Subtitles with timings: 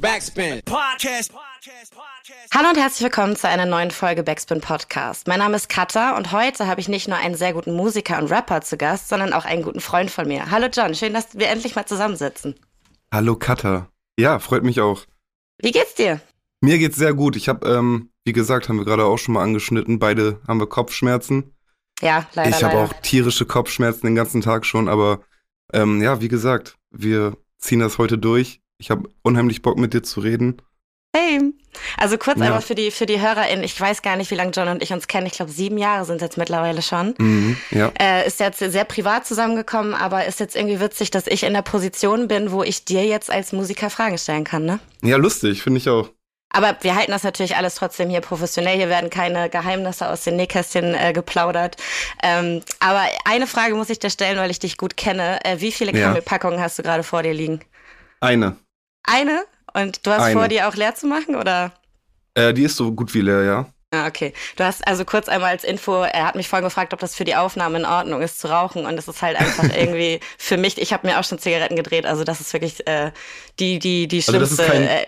[0.00, 0.62] Backspin.
[0.64, 1.32] Podcast.
[2.54, 5.26] Hallo und herzlich willkommen zu einer neuen Folge Backspin Podcast.
[5.26, 8.30] Mein Name ist Katha und heute habe ich nicht nur einen sehr guten Musiker und
[8.30, 10.52] Rapper zu Gast, sondern auch einen guten Freund von mir.
[10.52, 12.54] Hallo John, schön, dass wir endlich mal zusammensitzen.
[13.12, 13.88] Hallo Katha.
[14.16, 15.04] Ja, freut mich auch.
[15.60, 16.20] Wie geht's dir?
[16.60, 17.34] Mir geht's sehr gut.
[17.34, 20.68] Ich habe, ähm, wie gesagt, haben wir gerade auch schon mal angeschnitten, beide haben wir
[20.68, 21.56] Kopfschmerzen.
[22.00, 22.50] Ja, leider.
[22.50, 25.22] Ich habe auch tierische Kopfschmerzen den ganzen Tag schon, aber
[25.72, 28.60] ähm, ja, wie gesagt, wir ziehen das heute durch.
[28.78, 30.62] Ich habe unheimlich Bock mit dir zu reden.
[31.16, 31.40] Hey.
[31.96, 32.46] Also kurz Ja.
[32.46, 34.92] einmal für die, für die HörerInnen, ich weiß gar nicht, wie lange John und ich
[34.92, 35.26] uns kennen.
[35.26, 37.14] Ich glaube, sieben Jahre sind es jetzt mittlerweile schon.
[37.18, 37.90] Mhm, ja.
[37.98, 41.62] Äh, ist jetzt sehr privat zusammengekommen, aber ist jetzt irgendwie witzig, dass ich in der
[41.62, 44.80] Position bin, wo ich dir jetzt als Musiker Fragen stellen kann, ne?
[45.02, 46.10] ja, lustig, finde ich auch.
[46.50, 48.76] Aber wir halten das natürlich alles trotzdem hier professionell.
[48.76, 51.76] Hier werden keine Geheimnisse aus den Nähkästchen äh, geplaudert.
[52.22, 55.44] Ähm, aber eine Frage muss ich dir stellen, weil ich dich gut kenne.
[55.44, 56.06] Äh, wie viele Ja.
[56.06, 57.60] Krammelpackungen hast du gerade vor dir liegen?
[58.20, 58.56] Eine.
[59.08, 59.44] Eine?
[59.74, 60.38] Und du hast Eine.
[60.38, 61.72] vor, die auch leer zu machen, oder?
[62.34, 63.66] Äh, die ist so gut wie leer, ja.
[63.90, 64.34] Ah, okay.
[64.56, 67.24] Du hast also kurz einmal als Info, er hat mich vorhin gefragt, ob das für
[67.24, 70.76] die Aufnahme in Ordnung ist zu rauchen und das ist halt einfach irgendwie für mich,
[70.78, 73.12] ich habe mir auch schon Zigaretten gedreht, also das ist wirklich äh,
[73.58, 75.06] die die die Also das schlimmste ist kein- äh,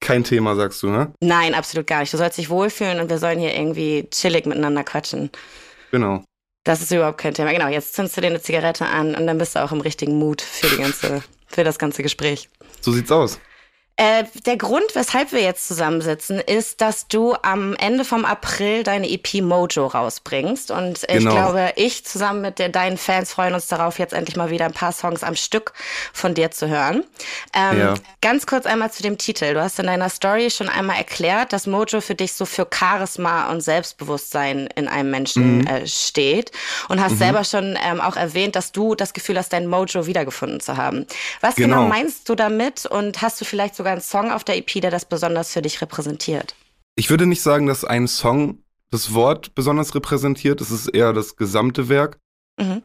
[0.00, 1.14] Kein Thema, sagst du, ne?
[1.20, 2.12] Nein, absolut gar nicht.
[2.12, 5.30] Du sollst dich wohlfühlen und wir sollen hier irgendwie chillig miteinander quatschen.
[5.92, 6.22] Genau.
[6.64, 7.52] Das ist überhaupt kein Thema.
[7.52, 10.18] Genau, jetzt zündest du dir eine Zigarette an und dann bist du auch im richtigen
[10.18, 12.50] Mut für die ganze, für das ganze Gespräch.
[12.84, 13.40] So sieht's aus.
[13.96, 19.08] Äh, der Grund, weshalb wir jetzt zusammensitzen, ist, dass du am Ende vom April deine
[19.08, 20.72] EP Mojo rausbringst.
[20.72, 21.30] Und ich Genau.
[21.30, 24.72] glaube, ich zusammen mit der, deinen Fans freuen uns darauf, jetzt endlich mal wieder ein
[24.72, 25.74] paar Songs am Stück
[26.12, 27.04] von dir zu hören.
[27.54, 27.94] Ähm, Ja.
[28.20, 29.54] Ganz kurz einmal zu dem Titel.
[29.54, 33.48] Du hast in deiner Story schon einmal erklärt, dass Mojo für dich so für Charisma
[33.50, 35.66] und Selbstbewusstsein in einem Menschen Mhm.
[35.68, 36.50] äh, steht.
[36.88, 40.58] Und hast selber schon ähm, auch erwähnt, dass du das Gefühl hast, dein Mojo wiedergefunden
[40.58, 41.06] zu haben.
[41.40, 41.88] Was genau, Genau.
[41.88, 42.86] meinst du damit?
[42.86, 45.80] Und hast du vielleicht sogar einen Song auf der EP, der das besonders für dich
[45.82, 46.54] repräsentiert?
[46.96, 48.58] Ich würde nicht sagen, dass ein Song
[48.90, 50.62] das Wort besonders repräsentiert.
[50.62, 52.18] Es ist eher das gesamte Werk.
[52.58, 52.82] Mhm.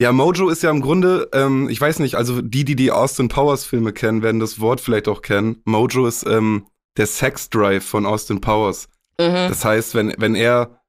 [0.00, 3.28] Ja, Mojo ist ja im Grunde, ähm, ich weiß nicht, also die, die die Austin
[3.28, 5.60] Powers Filme kennen, werden das Wort vielleicht auch kennen.
[5.64, 8.88] Mojo ist ähm, der Sex Drive von Austin Powers.
[9.20, 9.48] Mhm.
[9.48, 10.80] Das heißt, wenn, wenn er,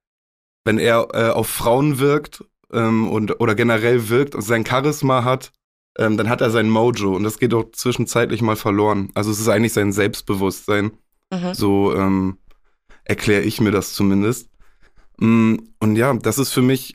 [0.64, 5.52] wenn er äh, auf Frauen wirkt ähm, und, oder generell wirkt und sein Charisma hat,
[5.98, 9.10] ähm, dann hat er sein Mojo und das geht auch zwischenzeitlich mal verloren.
[9.16, 10.92] Also es ist eigentlich sein Selbstbewusstsein.
[11.32, 11.54] Mhm.
[11.54, 12.38] So ähm,
[13.04, 14.50] erkläre ich mir das zumindest.
[15.18, 16.94] Mm, Und ja, das ist für mich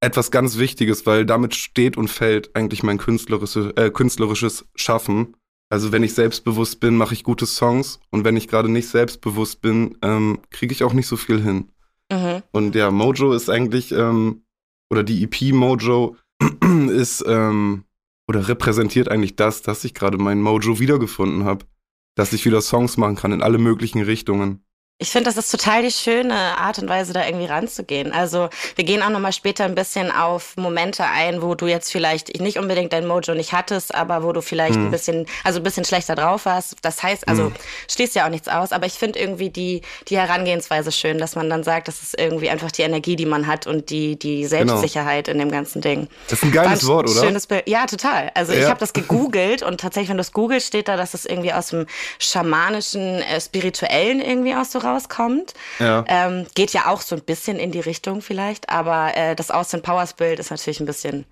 [0.00, 5.36] etwas ganz Wichtiges, weil damit steht und fällt eigentlich mein künstlerische, äh, künstlerisches Schaffen.
[5.70, 9.62] Also wenn ich selbstbewusst bin, mache ich gute Songs und wenn ich gerade nicht selbstbewusst
[9.62, 11.68] bin, ähm, kriege ich auch nicht so viel hin.
[12.12, 12.42] Mhm.
[12.50, 14.42] Und ja, Mojo ist eigentlich, ähm,
[14.90, 16.16] oder die EP Mojo
[16.90, 17.84] ist, ähm,
[18.28, 21.66] oder repräsentiert eigentlich das, dass ich gerade mein Mojo wiedergefunden habe.
[22.14, 24.64] Dass ich wieder Songs machen kann in alle möglichen Richtungen.
[25.02, 28.12] Ich finde, das ist total die schöne Art und Weise, da irgendwie ranzugehen.
[28.12, 32.40] Also wir gehen auch nochmal später ein bisschen auf Momente ein, wo du jetzt vielleicht
[32.40, 34.86] nicht unbedingt dein Mojo nicht hattest, aber wo du vielleicht Mhm.
[34.86, 36.76] ein bisschen, also ein bisschen schlechter drauf warst.
[36.82, 37.54] Das heißt, also Mhm.
[37.90, 41.50] schließt ja auch nichts aus, aber ich finde irgendwie die, die Herangehensweise schön, dass man
[41.50, 45.26] dann sagt, das ist irgendwie einfach die Energie, die man hat und die, die Selbstsicherheit
[45.26, 46.06] in dem ganzen Ding.
[46.28, 47.22] Das ist ein geiles ein Wort, oder?
[47.22, 47.68] Schönes Bild.
[47.68, 48.30] Ja, total.
[48.34, 48.68] Also ich Ja.
[48.68, 51.70] habe das gegoogelt und tatsächlich, wenn du es googelst, steht da, dass es irgendwie aus
[51.70, 51.86] dem
[52.20, 55.54] schamanischen, äh, spirituellen irgendwie auch so rauskommt.
[55.78, 56.04] Ja.
[56.08, 59.82] Ähm, geht ja auch so ein bisschen in die Richtung vielleicht, aber äh, das Austin
[59.82, 61.26] Powers Bild ist natürlich ein bisschen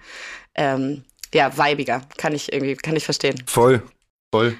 [0.54, 1.04] ähm,
[1.34, 3.42] ja weibiger, kann ich irgendwie kann ich verstehen.
[3.46, 3.82] Voll.
[4.32, 4.56] Voll.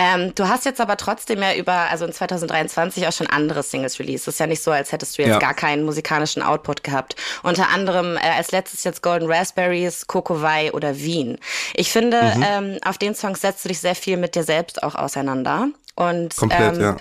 [0.00, 3.98] Ähm, du hast jetzt aber trotzdem ja über, also in 2023 auch schon andere Singles
[3.98, 4.28] released.
[4.28, 5.38] Es ist ja nicht so, als hättest du jetzt Ja.
[5.40, 7.16] gar keinen musikalischen Output gehabt.
[7.42, 11.38] Unter anderem äh, als letztes jetzt Golden Raspberries, Coco Vai oder Wien.
[11.74, 12.44] Ich finde, Mhm.
[12.48, 15.68] ähm, auf den Songs setzt du dich sehr viel mit dir selbst auch auseinander.
[15.96, 16.96] Und Komplett, ähm, ja.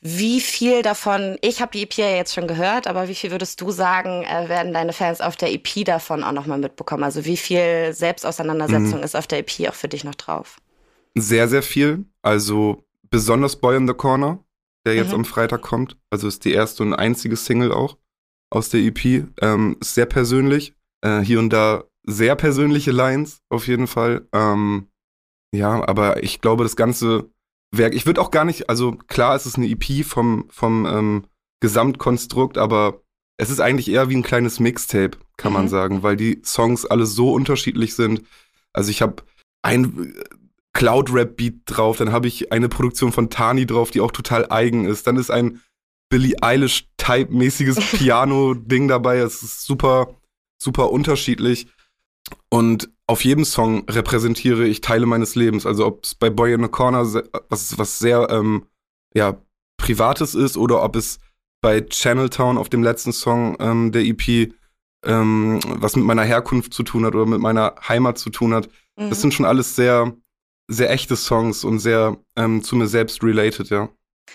[0.00, 3.60] Wie viel davon, ich habe die EP ja jetzt schon gehört, aber wie viel würdest
[3.60, 7.02] du sagen, äh, werden deine Fans auf der EP davon auch nochmal mitbekommen?
[7.04, 9.04] Also wie viel Selbstauseinandersetzung Mhm.
[9.04, 10.58] ist auf der EP auch für dich noch drauf?
[11.16, 12.04] Sehr, sehr viel.
[12.22, 14.38] Also besonders Boy in the Corner,
[14.86, 15.16] der jetzt Mhm.
[15.16, 15.96] am Freitag kommt.
[16.10, 17.96] Also ist die erste und einzige Single auch
[18.50, 19.24] aus der EP.
[19.40, 20.74] Ähm, ist sehr persönlich.
[21.00, 24.26] Äh, hier und da sehr persönliche Lines auf jeden Fall.
[24.32, 24.88] Ähm,
[25.52, 27.30] ja, aber ich glaube, das ganze
[27.70, 31.24] Werk, ich würde auch gar nicht, also klar, es ist eine EP vom, vom ähm,
[31.60, 33.02] Gesamtkonstrukt, aber
[33.36, 35.68] es ist eigentlich eher wie ein kleines Mixtape, kann man Mhm.
[35.68, 38.22] sagen, weil die Songs alle so unterschiedlich sind.
[38.72, 39.22] Also ich habe
[39.62, 40.24] ein äh,
[40.72, 45.06] Cloud-Rap-Beat drauf, dann habe ich eine Produktion von Tani drauf, die auch total eigen ist.
[45.06, 45.60] Dann ist ein
[46.10, 49.18] Billie Eilish-Type-mäßiges Piano-Ding dabei.
[49.18, 50.16] Es ist super,
[50.62, 51.66] super unterschiedlich.
[52.50, 55.64] Und auf jedem Song repräsentiere ich Teile meines Lebens.
[55.66, 57.04] Also ob es bei Boy in the Corner
[57.48, 58.66] was, was sehr ähm,
[59.14, 59.40] ja,
[59.78, 61.18] Privates ist oder ob es
[61.62, 64.52] bei Channeltown auf dem letzten Song ähm, der EP
[65.04, 68.68] ähm, was mit meiner Herkunft zu tun hat oder mit meiner Heimat zu tun hat.
[68.96, 69.10] Mhm.
[69.10, 70.14] Das sind schon alles sehr,
[70.68, 73.88] sehr echte Songs und sehr ähm, zu mir selbst related, ja.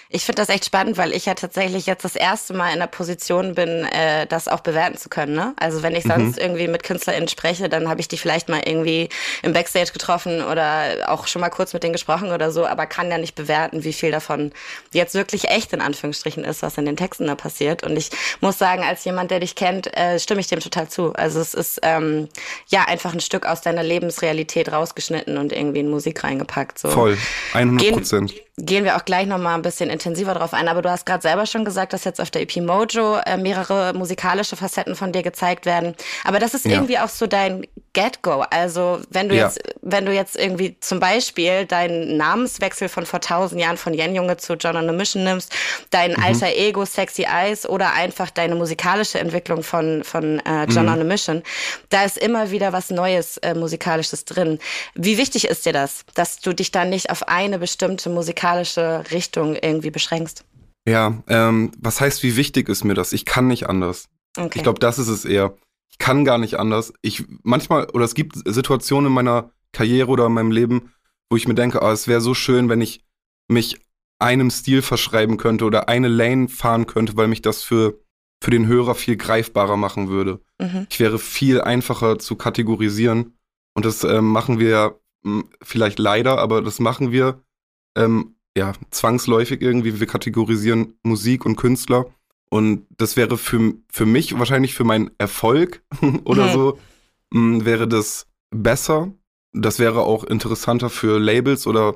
[0.09, 2.87] Ich finde das echt spannend, weil ich ja tatsächlich jetzt das erste Mal in der
[2.87, 5.33] Position bin, äh, das auch bewerten zu können.
[5.33, 5.53] Ne?
[5.57, 6.41] Also wenn ich sonst mhm.
[6.41, 9.09] irgendwie mit KünstlerInnen spreche, dann habe ich die vielleicht mal irgendwie
[9.41, 13.09] im Backstage getroffen oder auch schon mal kurz mit denen gesprochen oder so, aber kann
[13.09, 14.51] ja nicht bewerten, wie viel davon
[14.91, 17.83] jetzt wirklich echt in Anführungsstrichen ist, was in den Texten da passiert.
[17.83, 21.13] Und ich muss sagen, als jemand, der dich kennt, äh, stimme ich dem total zu.
[21.13, 22.29] Also es ist ähm,
[22.67, 26.79] ja einfach ein Stück aus deiner Lebensrealität rausgeschnitten und irgendwie in Musik reingepackt.
[26.79, 26.89] So.
[26.89, 27.17] Voll,
[27.53, 30.67] 100 Prozent gehen wir auch gleich nochmal ein bisschen intensiver drauf ein.
[30.67, 33.93] Aber du hast gerade selber schon gesagt, dass jetzt auf der EP Mojo äh, mehrere
[33.93, 35.95] musikalische Facetten von dir gezeigt werden.
[36.23, 36.73] Aber das ist ja.
[36.73, 38.43] irgendwie auch so dein Get-Go.
[38.49, 39.45] Also wenn du ja.
[39.45, 44.15] jetzt, wenn du jetzt irgendwie zum Beispiel deinen Namenswechsel von vor tausend Jahren von Yen
[44.15, 45.53] Junge zu John on a Mission nimmst,
[45.91, 46.23] dein mhm.
[46.23, 50.93] alter Ego Sexy Eyes oder einfach deine musikalische Entwicklung von, von äh, John mhm.
[50.93, 51.43] on a Mission,
[51.89, 54.59] da ist immer wieder was Neues äh, musikalisches drin.
[54.95, 59.55] Wie wichtig ist dir das, dass du dich dann nicht auf eine bestimmte musikalische Richtung
[59.55, 60.43] irgendwie beschränkst.
[60.85, 63.13] Ja, ähm, was heißt, wie wichtig ist mir das?
[63.13, 64.05] Ich kann nicht anders.
[64.37, 64.51] Okay.
[64.55, 65.53] Ich glaube, das ist es eher.
[65.93, 66.91] Ich kann gar nicht anders.
[67.01, 70.91] Ich manchmal, oder es gibt Situationen in meiner Karriere oder in meinem Leben,
[71.29, 73.05] wo ich mir denke, oh, es wäre so schön, wenn ich
[73.47, 73.79] mich
[74.19, 77.99] einem Stil verschreiben könnte oder eine Lane fahren könnte, weil mich das für,
[78.41, 80.41] für den Hörer viel greifbarer machen würde.
[80.59, 80.87] Mhm.
[80.89, 83.37] Ich wäre viel einfacher zu kategorisieren.
[83.75, 87.43] Und das äh, machen wir hm, vielleicht leider, aber das machen wir
[87.95, 89.99] ähm, ja, zwangsläufig irgendwie.
[89.99, 92.05] Wir kategorisieren Musik und Künstler.
[92.53, 95.83] Und das wäre für, für mich, wahrscheinlich für meinen Erfolg
[96.23, 96.53] oder mhm.
[96.53, 96.79] so,
[97.31, 99.11] mh, mm, wäre das besser.
[99.53, 101.95] Das wäre auch interessanter für Labels oder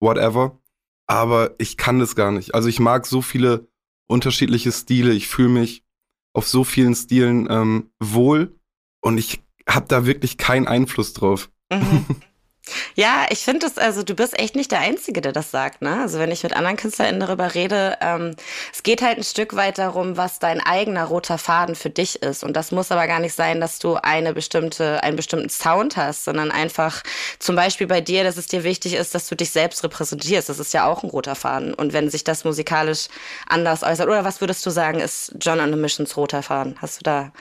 [0.00, 0.58] whatever.
[1.06, 2.54] Aber ich kann das gar nicht.
[2.54, 3.68] Also ich mag so viele
[4.06, 5.12] unterschiedliche Stile.
[5.12, 5.84] Ich fühle mich
[6.32, 8.58] auf so vielen Stilen ähm, wohl
[9.02, 11.50] und ich habe da wirklich keinen Einfluss drauf.
[11.70, 12.06] Mhm.
[12.94, 16.00] Ja, ich finde es, also du bist echt nicht der Einzige, der das sagt, ne?
[16.00, 18.34] Also wenn ich mit anderen KünstlerInnen darüber rede, ähm,
[18.72, 22.44] es geht halt ein Stück weit darum, was dein eigener roter Faden für dich ist.
[22.44, 26.24] Und das muss aber gar nicht sein, dass du eine bestimmte, einen bestimmten Sound hast,
[26.24, 27.02] sondern einfach
[27.38, 30.48] zum Beispiel bei dir, dass es dir wichtig ist, dass du dich selbst repräsentierst.
[30.48, 31.74] Das ist ja auch ein roter Faden.
[31.74, 33.08] Und wenn sich das musikalisch
[33.46, 36.76] anders äußert, oder was würdest du sagen, ist John on the Missions roter Faden?
[36.80, 37.32] Hast du da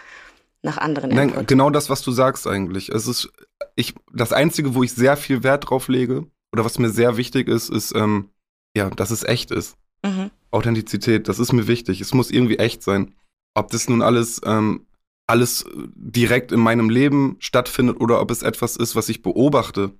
[0.63, 2.89] nach anderen Nein, genau das, was du sagst eigentlich.
[2.89, 3.29] Es ist
[3.77, 7.47] ich, das Einzige, wo ich sehr viel Wert drauf lege, oder was mir sehr wichtig
[7.47, 8.29] ist, ist, ähm,
[8.75, 9.77] ja, dass es echt ist.
[10.03, 10.31] Mhm.
[10.51, 12.01] Authentizität, das ist mir wichtig.
[12.01, 13.13] Es muss irgendwie echt sein.
[13.53, 14.87] Ob das nun alles, ähm,
[15.27, 19.91] alles direkt in meinem Leben stattfindet oder ob es etwas ist, was ich beobachte,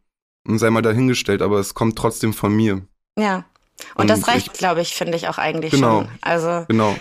[0.48, 2.82] sei mal dahingestellt, aber es kommt trotzdem von mir.
[3.18, 3.46] Ja.
[3.94, 6.12] Und, Und das reicht, glaube ich, finde ich auch eigentlich genau, schon.
[6.22, 6.96] Also genau.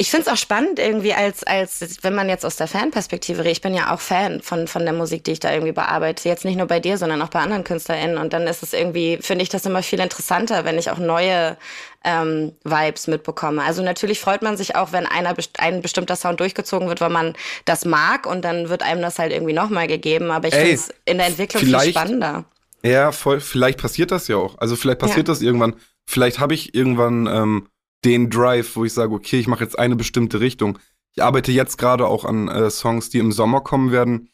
[0.00, 3.52] Ich finde es auch spannend irgendwie, als, als wenn man jetzt aus der Fanperspektive redet.
[3.52, 6.26] Ich bin ja auch Fan von, von der Musik, die ich da irgendwie bearbeite.
[6.26, 8.16] Jetzt nicht nur bei dir, sondern auch bei anderen KünstlerInnen.
[8.16, 11.58] Und dann ist es irgendwie, finde ich das immer viel interessanter, wenn ich auch neue
[12.02, 13.62] ähm, Vibes mitbekomme.
[13.62, 17.34] Also natürlich freut man sich auch, wenn einer ein bestimmter Sound durchgezogen wird, weil man
[17.66, 20.30] das mag und dann wird einem das halt irgendwie nochmal gegeben.
[20.30, 22.46] Aber ich finde es in der Entwicklung viel spannender.
[22.82, 24.56] Ja, voll, vielleicht passiert das ja auch.
[24.56, 25.34] Also vielleicht passiert ja.
[25.34, 25.74] das irgendwann.
[26.06, 27.26] Vielleicht habe ich irgendwann.
[27.26, 27.66] Ähm,
[28.04, 30.78] den Drive, wo ich sage, okay, ich mache jetzt eine bestimmte Richtung.
[31.14, 34.28] Ich arbeite jetzt gerade auch an äh, Songs, die im Sommer kommen werden.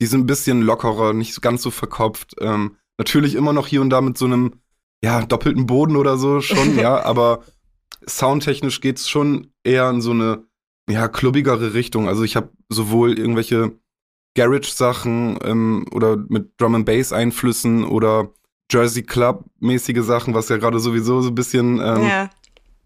[0.00, 2.34] Die sind ein bisschen lockerer, nicht ganz so verkopft.
[2.40, 4.60] Ähm, natürlich immer noch hier und da mit so einem,
[5.04, 7.42] ja, doppelten Boden oder so schon, ja, aber
[8.06, 10.44] soundtechnisch geht's schon eher in so eine,
[10.88, 12.08] ja, klubbigere Richtung.
[12.08, 13.72] Also ich habe sowohl irgendwelche
[14.34, 18.30] Garage-Sachen ähm, oder mit Drum and Bass Einflüssen oder
[18.70, 22.30] Jersey Club mäßige Sachen, was ja gerade sowieso so ein bisschen ähm, ja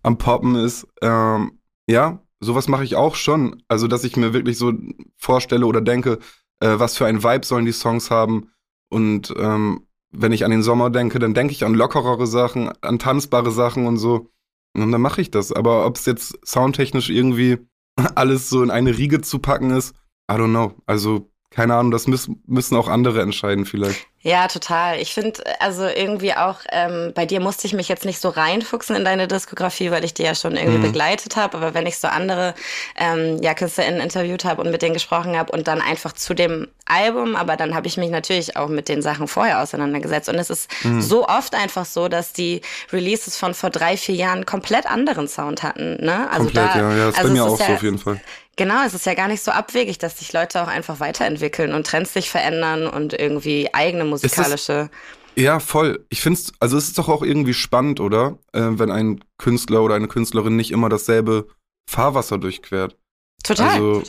[0.06, 0.86] am Poppen ist.
[1.02, 1.58] Ähm,
[1.88, 3.62] ja, sowas mache ich auch schon.
[3.68, 4.72] Also, dass ich mir wirklich so
[5.16, 6.18] vorstelle oder denke,
[6.60, 8.52] äh, was für ein Vibe sollen die Songs haben.
[8.88, 13.00] Und ähm, wenn ich an den Sommer denke, dann denke ich an lockerere Sachen, an
[13.00, 14.30] tanzbare Sachen und so.
[14.74, 15.52] Und dann mache ich das.
[15.52, 17.58] Aber ob es jetzt soundtechnisch irgendwie
[18.14, 19.94] alles so in eine Riege zu packen ist,
[20.30, 20.74] I don't know.
[20.86, 24.06] Also, keine Ahnung, das müssen, müssen auch andere entscheiden vielleicht.
[24.20, 25.00] Ja, total.
[25.00, 28.94] Ich finde, also irgendwie auch, ähm, bei dir musste ich mich jetzt nicht so reinfuchsen
[28.94, 30.82] in deine Diskografie, weil ich die ja schon irgendwie mhm.
[30.82, 31.56] begleitet habe.
[31.56, 32.54] Aber wenn ich so andere
[32.96, 36.68] ähm, ja, KünstlerInnen interviewt habe und mit denen gesprochen habe und dann einfach zu dem
[36.84, 40.28] Album, aber dann habe ich mich natürlich auch mit den Sachen vorher auseinandergesetzt.
[40.28, 41.00] Und es ist mhm.
[41.00, 42.60] so oft einfach so, dass die
[42.92, 46.04] Releases von vor drei, vier Jahren komplett anderen Sound hatten.
[46.04, 46.28] Ne?
[46.30, 48.20] Also Komplett, da, ja, ja, ist also bei mir auch ja, so auf jeden Fall
[48.56, 51.86] Genau, es ist ja gar nicht so abwegig, dass sich Leute auch einfach weiterentwickeln und
[51.86, 54.90] Trends sich verändern und irgendwie eigene musikalische.
[55.34, 56.06] Ja, voll.
[56.08, 58.38] Ich finde es, also es ist doch auch irgendwie spannend, oder?
[58.52, 61.48] Äh, wenn ein Künstler oder eine Künstlerin nicht immer dasselbe
[61.88, 62.96] Fahrwasser durchquert.
[63.42, 63.68] Total.
[63.68, 64.02] Also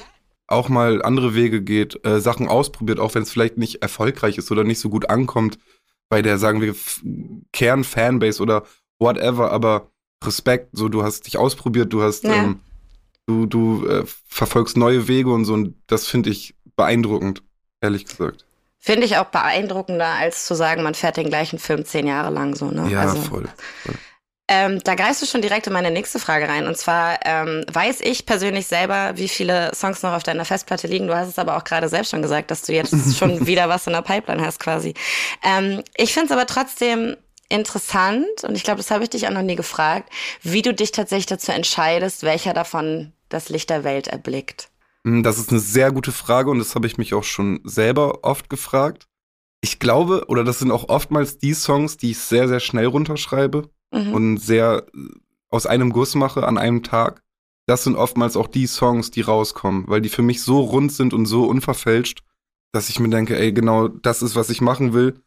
[0.48, 4.50] auch mal andere Wege geht, äh, Sachen ausprobiert, auch wenn es vielleicht nicht erfolgreich ist
[4.50, 5.60] oder nicht so gut ankommt
[6.10, 6.74] bei der, sagen wir,
[7.52, 8.64] Kern-Fanbase oder
[8.98, 9.92] whatever, aber
[10.24, 12.34] Respekt, so du hast dich ausprobiert, du hast, ja.
[12.34, 12.62] ähm,
[13.28, 17.44] du, du äh, verfolgst neue Wege und so und das finde ich beeindruckend,
[17.82, 18.46] ehrlich gesagt.
[18.80, 22.56] Finde ich auch beeindruckender, als zu sagen, man fährt den gleichen Film zehn Jahre lang
[22.56, 22.90] so, ne?
[22.90, 23.50] Ja, also, voll.
[23.84, 23.96] voll.
[24.50, 26.68] Ähm, da greifst du schon direkt in meine nächste Frage rein.
[26.68, 31.08] Und zwar ähm, weiß ich persönlich selber, wie viele Songs noch auf deiner Festplatte liegen.
[31.08, 33.88] Du hast es aber auch gerade selbst schon gesagt, dass du jetzt schon wieder was
[33.88, 34.94] in der Pipeline hast quasi.
[35.44, 37.18] Ähm, ich finde es aber trotzdem
[37.50, 40.10] interessant, und ich glaube, das habe ich dich auch noch nie gefragt,
[40.44, 44.70] wie du dich tatsächlich dazu entscheidest, welcher davon das Licht der Welt erblickt.
[45.06, 48.24] Hm, das ist eine sehr gute Frage und das habe ich mich auch schon selber
[48.24, 49.08] oft gefragt.
[49.62, 53.70] Ich glaube, oder das sind auch oftmals die Songs, die ich sehr, sehr schnell runterschreibe
[53.92, 54.14] mhm.
[54.14, 55.00] und sehr äh,
[55.50, 57.24] aus einem Guss mache an einem Tag.
[57.66, 61.14] Das sind oftmals auch die Songs, die rauskommen, weil die für mich so rund sind
[61.14, 62.24] und so unverfälscht,
[62.72, 65.22] dass ich mir denke, ey, genau das ist, was ich machen will.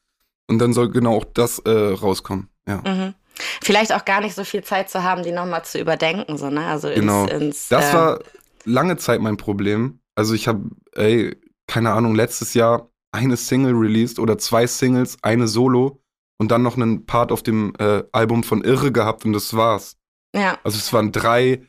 [0.47, 2.49] Und dann soll genau auch das äh, rauskommen.
[2.66, 2.78] Ja.
[2.78, 3.14] Mhm.
[3.62, 6.66] Vielleicht auch gar nicht so viel Zeit zu haben, die nochmal zu überdenken, so, ne?
[6.66, 7.25] Also genau.
[7.25, 8.20] ins, ins Das äh, war
[8.64, 10.00] lange Zeit mein Problem.
[10.14, 15.49] Also ich habe, ey, keine Ahnung, letztes Jahr eine Single released oder zwei Singles, eine
[15.49, 16.02] Solo
[16.38, 19.97] und dann noch einen Part auf dem äh, Album von Irre gehabt und das war's.
[20.35, 20.59] Ja.
[20.62, 21.66] Also es waren drei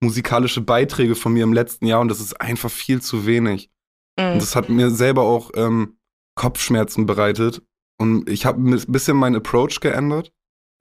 [0.00, 3.70] musikalische Beiträge von mir im letzten Jahr und das ist einfach viel zu wenig.
[4.18, 4.32] Mhm.
[4.32, 5.98] Und das hat mir selber auch ähm,
[6.34, 7.62] Kopfschmerzen bereitet.
[7.98, 10.32] Und ich habe ein bisschen meinen Approach geändert,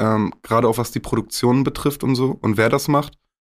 [0.02, 3.14] ähm, gerade auch was die Produktion betrifft und so und wer das macht.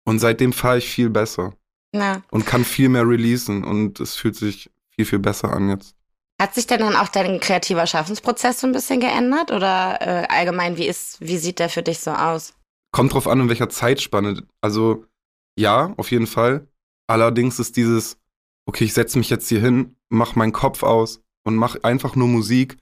[0.07, 1.55] Und seitdem fahre ich viel besser.
[1.95, 2.23] Ja.
[2.31, 5.97] Und kann viel mehr releasen und es fühlt sich viel, viel besser an jetzt.
[6.41, 10.77] Hat sich denn dann auch dein kreativer Schaffensprozess so ein bisschen geändert oder äh, allgemein,
[10.77, 12.55] wie ist, wie sieht der für dich so aus?
[12.93, 14.45] Kommt drauf an, in welcher Zeitspanne.
[14.61, 15.05] Also
[15.57, 16.67] ja, auf jeden Fall.
[17.07, 18.19] Allerdings ist dieses,
[18.67, 22.29] okay, ich setze mich jetzt hier hin, mach meinen Kopf aus und mach einfach nur
[22.29, 22.77] Musik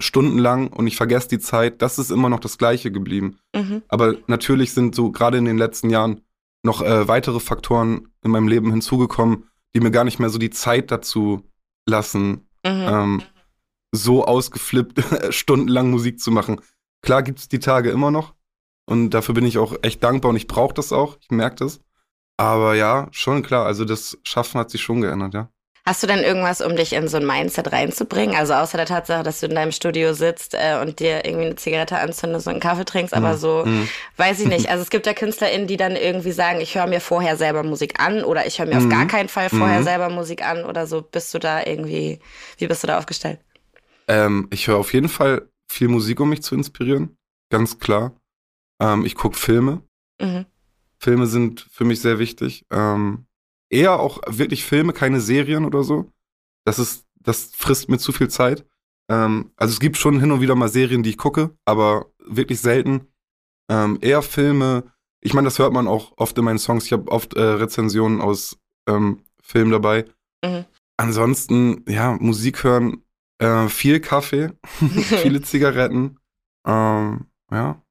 [0.00, 3.38] stundenlang und ich vergesse die Zeit, das ist immer noch das Gleiche geblieben.
[3.54, 3.82] Mhm.
[3.88, 6.22] Aber natürlich sind so gerade in den letzten Jahren
[6.62, 10.50] noch äh, weitere Faktoren in meinem Leben hinzugekommen, die mir gar nicht mehr so die
[10.50, 11.42] Zeit dazu
[11.86, 12.88] lassen, Mhm.
[12.88, 13.22] Ähm,
[13.92, 15.00] so ausgeflippt,
[15.32, 16.60] stundenlang Musik zu machen.
[17.02, 18.34] Klar gibt es die Tage immer noch.
[18.86, 21.16] Und dafür bin ich auch echt dankbar und ich brauche das auch.
[21.20, 21.80] Ich merke das.
[22.36, 23.66] Aber ja, schon klar.
[23.66, 25.50] Also das Schaffen hat sich schon geändert, ja.
[25.86, 28.34] Hast du denn irgendwas, um dich in so ein Mindset reinzubringen?
[28.34, 31.56] Also außer der Tatsache, dass du in deinem Studio sitzt äh, und dir irgendwie eine
[31.56, 33.36] Zigarette anzündest und einen Kaffee trinkst, aber mm.
[33.36, 33.88] so, mm.
[34.16, 34.68] weiß ich nicht.
[34.74, 38.00] Also es gibt ja KünstlerInnen, die dann irgendwie sagen, ich höre mir vorher selber Musik
[38.00, 38.84] an oder ich höre mir mm.
[38.84, 39.84] auf gar keinen Fall vorher mm.
[39.84, 41.02] selber Musik an oder so.
[41.02, 42.18] Bist du da irgendwie,
[42.56, 43.40] wie bist du da aufgestellt?
[44.08, 47.18] Ähm, ich höre auf jeden Fall viel Musik, um mich zu inspirieren.
[47.50, 48.16] Ganz klar.
[48.80, 49.82] Ähm, ich gucke Filme.
[50.18, 50.46] Mhm.
[50.98, 52.64] Filme sind für mich sehr wichtig.
[52.70, 53.26] Ähm,
[53.74, 56.10] eher auch wirklich Filme, keine Serien oder so.
[56.64, 58.64] Das ist, das frisst mir zu viel Zeit.
[59.10, 62.60] Ähm, also es gibt schon hin und wieder mal Serien, die ich gucke, aber wirklich
[62.60, 63.08] selten.
[63.68, 64.84] Ähm, eher Filme.
[65.20, 66.86] Ich meine, das hört man auch oft in meinen Songs.
[66.86, 68.56] Ich habe oft äh, Rezensionen aus
[68.88, 70.04] ähm, Filmen dabei.
[70.44, 70.64] Mhm.
[70.96, 73.02] Ansonsten, ja, Musik hören,
[73.38, 76.18] äh, viel Kaffee, viele Zigaretten.
[76.66, 77.82] Ähm, ja,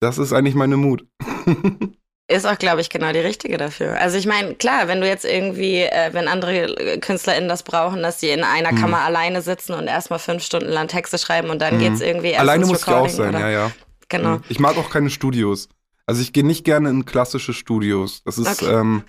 [0.00, 1.06] das ist eigentlich meine Mut.
[2.30, 3.98] ist auch, glaube ich, genau die richtige dafür.
[4.00, 8.20] Also ich meine, klar, wenn du jetzt irgendwie, äh, wenn andere KünstlerInnen das brauchen, dass
[8.20, 8.76] sie in einer mhm.
[8.76, 11.92] Kammer alleine sitzen und erstmal fünf Stunden lang Texte schreiben und dann mhm.
[11.92, 13.40] es irgendwie erst Alleine muss ich auch sein, oder?
[13.40, 13.70] ja, ja.
[14.08, 14.36] Genau.
[14.36, 14.44] Mhm.
[14.48, 15.68] Ich mag auch keine Studios.
[16.06, 18.22] Also ich gehe nicht gerne in klassische Studios.
[18.24, 18.74] Das ist, okay.
[18.74, 19.04] ähm,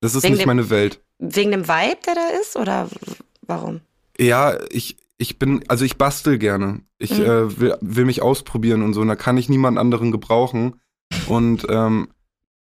[0.00, 1.00] das ist nicht dem, meine Welt.
[1.18, 2.88] Wegen dem Vibe, der da ist, oder
[3.42, 3.80] warum?
[4.18, 6.80] Ja, ich, ich bin, also ich bastel gerne.
[6.98, 7.24] Ich mhm.
[7.24, 9.00] äh, will, will mich ausprobieren und so.
[9.00, 10.80] Und da kann ich niemand anderen gebrauchen.
[11.26, 12.08] Und ähm,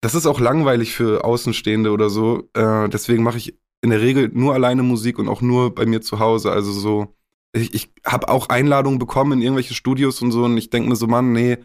[0.00, 2.48] das ist auch langweilig für Außenstehende oder so.
[2.54, 6.00] Äh, deswegen mache ich in der Regel nur alleine Musik und auch nur bei mir
[6.00, 6.52] zu Hause.
[6.52, 7.14] Also so,
[7.52, 10.96] ich, ich habe auch Einladungen bekommen in irgendwelche Studios und so und ich denke mir
[10.96, 11.58] so, Mann, nee,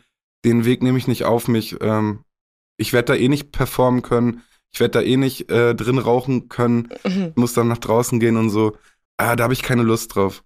[0.44, 1.78] den Weg nehme ich nicht auf mich.
[1.82, 2.24] Ähm,
[2.78, 4.44] ich werde da eh nicht performen können.
[4.74, 6.90] Ich werde da eh nicht äh, drin rauchen können.
[7.06, 7.32] Mhm.
[7.36, 8.78] Muss dann nach draußen gehen und so.
[9.18, 10.44] Ah, da habe ich keine Lust drauf.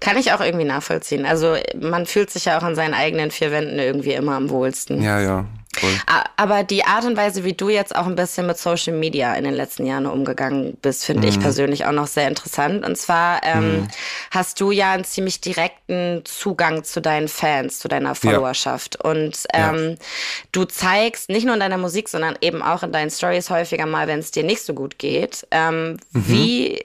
[0.00, 1.26] Kann ich auch irgendwie nachvollziehen.
[1.26, 5.02] Also man fühlt sich ja auch an seinen eigenen vier Wänden irgendwie immer am wohlsten.
[5.02, 5.46] Ja, ja.
[5.80, 5.90] Voll.
[6.36, 9.44] Aber die Art und Weise, wie du jetzt auch ein bisschen mit Social Media in
[9.44, 11.28] den letzten Jahren umgegangen bist, finde mhm.
[11.28, 12.84] ich persönlich auch noch sehr interessant.
[12.84, 13.88] Und zwar ähm, mhm.
[14.30, 18.98] hast du ja einen ziemlich direkten Zugang zu deinen Fans, zu deiner Followerschaft.
[19.02, 19.10] Ja.
[19.10, 20.06] Und ähm, ja.
[20.52, 24.06] du zeigst nicht nur in deiner Musik, sondern eben auch in deinen Stories häufiger mal,
[24.06, 26.28] wenn es dir nicht so gut geht, ähm, mhm.
[26.28, 26.84] wie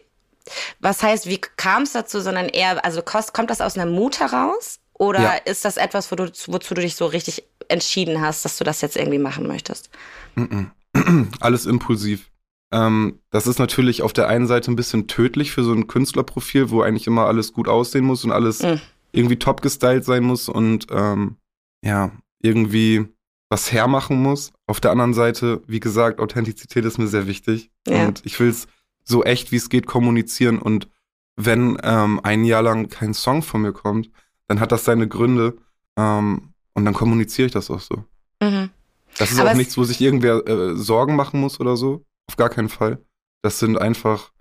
[0.79, 4.79] was heißt, wie kam es dazu, sondern eher, also kommt das aus einer Mut heraus?
[4.97, 5.33] Oder ja.
[5.33, 8.81] ist das etwas, wo du, wozu du dich so richtig entschieden hast, dass du das
[8.81, 9.89] jetzt irgendwie machen möchtest?
[11.39, 12.31] Alles impulsiv.
[12.71, 16.69] Ähm, das ist natürlich auf der einen Seite ein bisschen tödlich für so ein Künstlerprofil,
[16.69, 18.81] wo eigentlich immer alles gut aussehen muss und alles mhm.
[19.11, 21.37] irgendwie top gestylt sein muss und ähm,
[21.83, 22.11] ja,
[22.41, 23.05] irgendwie
[23.49, 24.51] was hermachen muss.
[24.65, 27.69] Auf der anderen Seite, wie gesagt, Authentizität ist mir sehr wichtig.
[27.87, 28.07] Ja.
[28.07, 28.67] Und ich will es
[29.03, 30.59] so echt wie es geht kommunizieren.
[30.59, 30.89] Und
[31.35, 34.09] wenn ähm, ein Jahr lang kein Song von mir kommt,
[34.47, 35.57] dann hat das seine Gründe.
[35.97, 38.03] Ähm, und dann kommuniziere ich das auch so.
[38.41, 38.69] Mhm.
[39.17, 42.03] Das ist Aber auch nichts, wo sich irgendwer äh, Sorgen machen muss oder so.
[42.27, 42.99] Auf gar keinen Fall.
[43.43, 44.31] Das sind einfach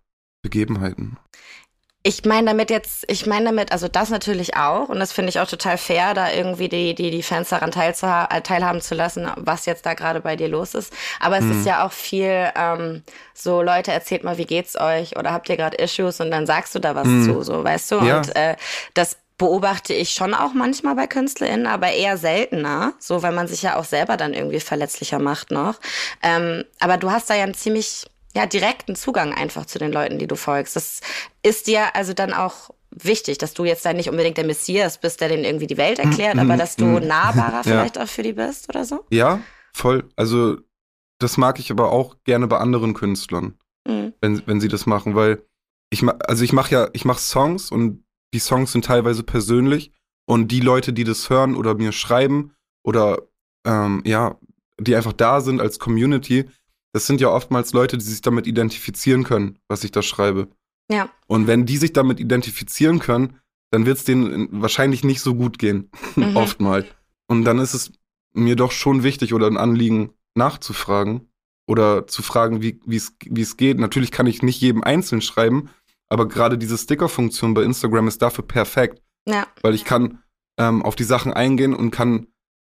[0.42, 1.16] Begebenheiten.
[2.06, 5.40] Ich meine damit jetzt, ich meine damit, also das natürlich auch, und das finde ich
[5.40, 9.64] auch total fair, da irgendwie die, die, die Fans daran äh, teilhaben zu lassen, was
[9.64, 10.92] jetzt da gerade bei dir los ist.
[11.18, 11.52] Aber es mhm.
[11.52, 12.52] ist ja auch viel
[13.32, 15.16] so, Leute, erzählt mal, wie geht's euch?
[15.16, 16.20] Oder habt ihr gerade Issues?
[16.20, 17.24] Und dann sagst du da was mhm.
[17.24, 18.04] zu, so, weißt du?
[18.04, 18.18] Ja.
[18.18, 18.56] Und äh,
[18.92, 23.62] das beobachte ich schon auch manchmal bei KünstlerInnen, aber eher seltener, so weil man sich
[23.62, 25.80] ja auch selber dann irgendwie verletzlicher macht noch.
[26.22, 30.18] Ähm, aber du hast da ja einen ziemlich ja, direkten Zugang einfach zu den Leuten,
[30.18, 30.76] die du folgst.
[30.76, 31.00] Das
[31.42, 35.20] ist dir also dann auch wichtig, dass du jetzt dann nicht unbedingt der Messias bist,
[35.20, 37.06] der denen irgendwie die Welt erklärt, aber dass du mhm.
[37.06, 39.04] nahbarer vielleicht auch für die bist oder so?
[39.10, 39.40] Ja,
[39.72, 40.08] voll.
[40.16, 40.58] Also
[41.18, 44.14] das mag ich aber auch gerne bei anderen Künstlern, mhm.
[44.20, 45.44] wenn, wenn sie das machen, weil
[45.90, 48.03] ich also ich mache ja, ich mache Songs und
[48.34, 49.92] die Songs sind teilweise persönlich
[50.26, 53.22] und die Leute, die das hören oder mir schreiben oder
[53.64, 54.38] ähm, ja,
[54.78, 56.44] die einfach da sind als Community,
[56.92, 60.48] das sind ja oftmals Leute, die sich damit identifizieren können, was ich da schreibe.
[60.90, 61.08] Ja.
[61.26, 63.38] Und wenn die sich damit identifizieren können,
[63.70, 66.36] dann wird es denen wahrscheinlich nicht so gut gehen, mhm.
[66.36, 66.86] oftmals.
[67.28, 67.92] Und dann ist es
[68.32, 71.28] mir doch schon wichtig oder ein Anliegen nachzufragen
[71.66, 73.78] oder zu fragen, wie es geht.
[73.78, 75.70] Natürlich kann ich nicht jedem einzeln schreiben,
[76.08, 79.02] aber gerade diese Sticker-Funktion bei Instagram ist dafür perfekt.
[79.26, 79.46] Ja.
[79.62, 80.22] Weil ich kann
[80.58, 82.28] ähm, auf die Sachen eingehen und kann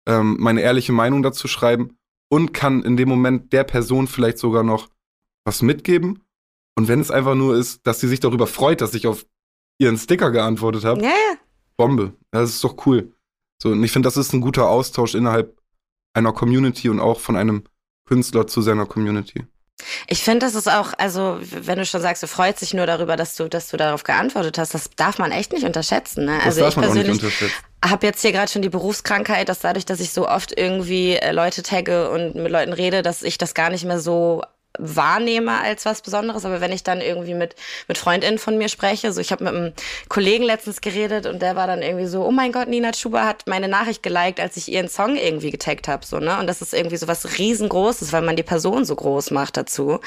[0.08, 1.98] ähm, meine ehrliche Meinung dazu schreiben
[2.30, 4.90] und kann in dem Moment der Person vielleicht sogar noch
[5.46, 6.24] was mitgeben.
[6.75, 9.25] Und wenn es einfach nur ist, dass sie sich darüber freut, dass ich auf
[9.77, 11.38] ihren Sticker geantwortet habe, ja, ja.
[11.77, 12.14] Bombe.
[12.31, 13.14] Das ist doch cool.
[13.62, 15.60] So, und ich finde, das ist ein guter Austausch innerhalb
[16.14, 17.64] einer Community und auch von einem
[18.05, 19.46] Künstler zu seiner Community.
[20.07, 23.16] Ich finde, das ist auch, also wenn du schon sagst, du freust dich nur darüber,
[23.16, 26.25] dass du, dass du darauf geantwortet hast, das darf man echt nicht unterschätzen.
[26.25, 26.38] Ne?
[26.38, 27.22] Das also ich persönlich
[27.83, 31.31] habe jetzt hier gerade schon die Berufskrankheit, dass dadurch, dass ich so oft irgendwie äh,
[31.31, 34.42] Leute tagge und mit Leuten rede, dass ich das gar nicht mehr so
[34.79, 37.55] wahrnehme als was Besonderes, aber wenn ich dann irgendwie mit
[37.88, 39.74] mit Freundinnen von mir spreche, so ich habe mit einem
[40.09, 43.48] Kollegen letztens geredet und der war dann irgendwie so, oh mein Gott, Nina Schuber hat
[43.48, 46.74] meine Nachricht geliked, als ich ihren Song irgendwie getaggt habe, so ne, und das ist
[46.74, 50.00] irgendwie so was riesengroßes, weil man die Person so groß macht dazu.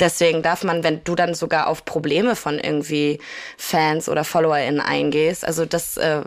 [0.00, 3.18] Deswegen darf man, wenn du dann sogar auf Probleme von irgendwie
[3.58, 6.22] Fans oder FollowerInnen eingehst, also das äh,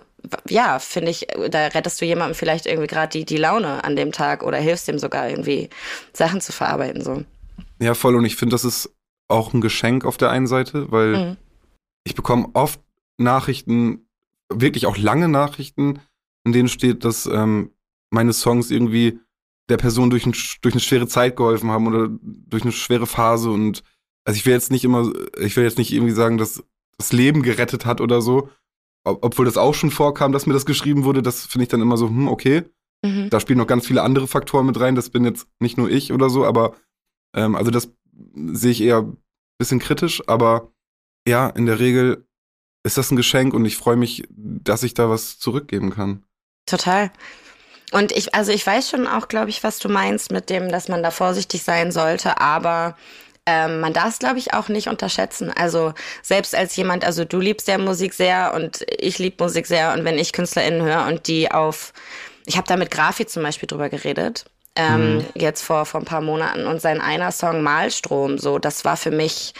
[0.49, 4.11] ja, finde ich, da rettest du jemandem vielleicht irgendwie gerade die, die Laune an dem
[4.11, 5.69] Tag oder hilfst dem sogar irgendwie
[6.13, 7.23] Sachen zu verarbeiten, so.
[7.79, 8.15] Ja, voll.
[8.15, 8.95] Und ich finde, das ist
[9.27, 11.37] auch ein Geschenk auf der einen Seite, weil mhm.
[12.05, 12.79] ich bekomme oft
[13.17, 14.07] Nachrichten,
[14.53, 15.99] wirklich auch lange Nachrichten,
[16.45, 17.71] in denen steht, dass ähm,
[18.09, 19.19] meine Songs irgendwie
[19.69, 23.51] der Person durch, ein, durch eine schwere Zeit geholfen haben oder durch eine schwere Phase.
[23.51, 23.83] Und
[24.25, 26.63] also ich will jetzt nicht immer, ich will jetzt nicht irgendwie sagen, dass
[26.97, 28.49] das Leben gerettet hat oder so,
[29.03, 31.97] obwohl das auch schon vorkam, dass mir das geschrieben wurde, das finde ich dann immer
[31.97, 32.63] so, hm, okay.
[33.05, 33.29] Mhm.
[33.29, 34.95] Da spielen noch ganz viele andere Faktoren mit rein.
[34.95, 36.75] Das bin jetzt nicht nur ich oder so, aber
[37.35, 37.89] ähm, also das
[38.35, 39.17] sehe ich eher ein
[39.57, 40.71] bisschen kritisch, aber
[41.27, 42.25] ja, in der Regel
[42.83, 46.23] ist das ein Geschenk und ich freue mich, dass ich da was zurückgeben kann.
[46.65, 47.11] Total.
[47.91, 50.87] Und ich, also ich weiß schon auch, glaube ich, was du meinst mit dem, dass
[50.87, 52.97] man da vorsichtig sein sollte, aber
[53.45, 55.51] ähm, man darf es, glaube ich, auch nicht unterschätzen.
[55.51, 59.93] Also selbst als jemand, also du liebst ja Musik sehr und ich liebe Musik sehr
[59.93, 61.93] und wenn ich KünstlerInnen höre und die auf,
[62.45, 64.45] ich habe da mit Grafi zum Beispiel drüber geredet
[64.77, 65.25] ähm, mhm.
[65.35, 66.65] jetzt vor, vor ein paar Monaten.
[66.67, 69.53] Und sein einer Song Malstrom, so, das war für mich,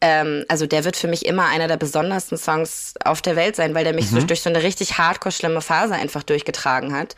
[0.00, 3.74] ähm, also der wird für mich immer einer der besondersten Songs auf der Welt sein,
[3.74, 4.20] weil der mich mhm.
[4.20, 7.14] so, durch so eine richtig hardcore schlimme Phase einfach durchgetragen hat.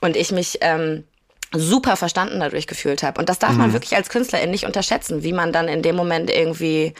[0.00, 1.04] Und ich mich ähm,
[1.52, 3.20] super verstanden dadurch gefühlt habe.
[3.20, 3.58] Und das darf mhm.
[3.58, 6.94] man wirklich als Künstlerin nicht unterschätzen, wie man dann in dem Moment irgendwie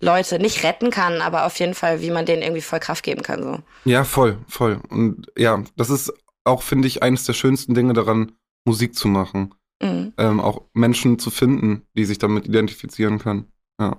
[0.00, 3.22] Leute nicht retten kann, aber auf jeden Fall, wie man denen irgendwie voll Kraft geben
[3.22, 3.42] kann.
[3.42, 3.58] So.
[3.84, 4.80] Ja, voll, voll.
[4.88, 6.12] Und ja, das ist
[6.44, 8.32] auch, finde ich, eines der schönsten Dinge daran,
[8.64, 9.54] Musik zu machen.
[9.82, 10.12] mhm.
[10.18, 13.50] ähm, auch Menschen zu finden, die sich damit identifizieren können.
[13.80, 13.96] Ja.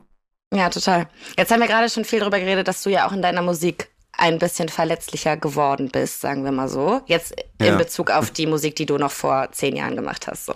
[0.53, 1.07] Ja, total.
[1.37, 3.89] Jetzt haben wir gerade schon viel darüber geredet, dass du ja auch in deiner Musik
[4.17, 7.01] ein bisschen verletzlicher geworden bist, sagen wir mal so.
[7.05, 7.75] Jetzt in ja.
[7.75, 10.45] Bezug auf die Musik, die du noch vor zehn Jahren gemacht hast.
[10.45, 10.53] So.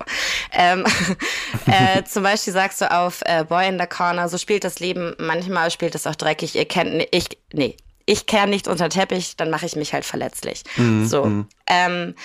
[0.51, 0.85] Ähm,
[1.65, 5.15] äh, zum Beispiel sagst du auf äh, Boy in the Corner, so spielt das Leben,
[5.17, 9.49] manchmal spielt es auch dreckig, ihr kennt, ich, nee, ich kehre nicht unter Teppich, dann
[9.49, 10.63] mache ich mich halt verletzlich.
[10.75, 11.25] Mhm, so.
[11.25, 11.47] Mhm.
[11.67, 12.15] Ähm,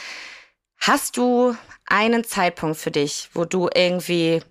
[0.80, 1.54] hast du
[1.86, 4.42] einen Zeitpunkt für dich, wo du irgendwie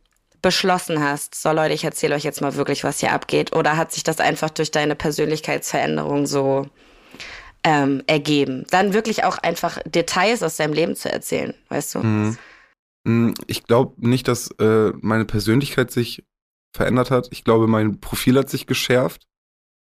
[0.41, 3.55] beschlossen hast, so Leute, ich erzähle euch jetzt mal wirklich, was hier abgeht?
[3.55, 6.67] Oder hat sich das einfach durch deine Persönlichkeitsveränderung so
[7.63, 8.65] ähm, ergeben?
[8.71, 11.99] Dann wirklich auch einfach Details aus deinem Leben zu erzählen, weißt du?
[11.99, 12.37] Mhm.
[13.03, 13.33] mhm.
[13.47, 16.23] Ich glaube nicht, dass äh, meine Persönlichkeit sich
[16.73, 17.27] verändert hat.
[17.31, 19.27] Ich glaube, mein Profil hat sich geschärft.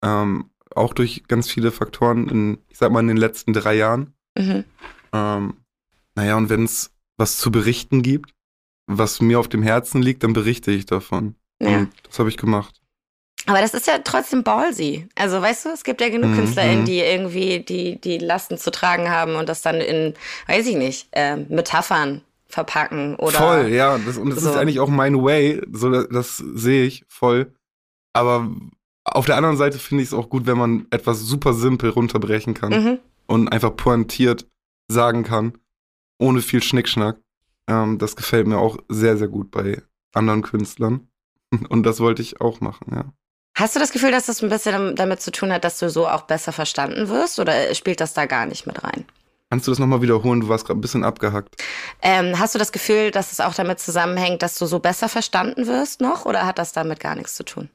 [0.02, 4.14] Ähm, auch durch ganz viele Faktoren in, ich sag mal, in den letzten drei Jahren.
[4.36, 4.64] Mhm.
[5.12, 5.56] Ähm,
[6.18, 8.34] naja, und wenn es was zu berichten gibt,
[8.88, 11.36] was mir auf dem Herzen liegt, dann berichte ich davon.
[11.62, 11.78] Ja.
[11.78, 12.80] Und das habe ich gemacht.
[13.46, 15.08] Aber das ist ja trotzdem ballsy.
[15.14, 16.38] Also weißt du, es gibt ja genug mhm.
[16.38, 16.86] KünstlerInnen, mhm.
[16.86, 20.14] die irgendwie die, die Lasten zu tragen haben und das dann in,
[20.48, 23.38] weiß ich nicht, äh, Metaphern verpacken oder.
[23.38, 23.96] Voll, ja.
[23.98, 24.50] Das, und das so.
[24.50, 25.62] ist eigentlich auch mein Way.
[25.70, 27.54] So, das, das sehe ich voll.
[28.12, 28.50] Aber
[29.04, 32.54] auf der anderen Seite finde ich es auch gut, wenn man etwas super simpel runterbrechen
[32.54, 32.98] kann mhm.
[33.28, 34.46] und einfach pointiert
[34.90, 35.52] sagen kann,
[36.18, 37.18] ohne viel Schnickschnack.
[37.68, 39.82] Ähm, das gefällt mir auch sehr, sehr gut bei
[40.14, 41.08] anderen Künstlern.
[41.68, 43.12] Und das wollte ich auch machen, ja.
[43.56, 46.06] Hast du das Gefühl, dass das ein bisschen damit zu tun hat, dass du so
[46.06, 49.04] auch besser verstanden wirst oder spielt das da gar nicht mit rein?
[49.50, 50.40] Kannst du das nochmal wiederholen?
[50.40, 51.56] Du warst gerade ein bisschen abgehackt.
[52.02, 55.66] Ähm, hast du das Gefühl, dass es auch damit zusammenhängt, dass du so besser verstanden
[55.66, 57.68] wirst noch oder hat das damit gar nichts zu tun?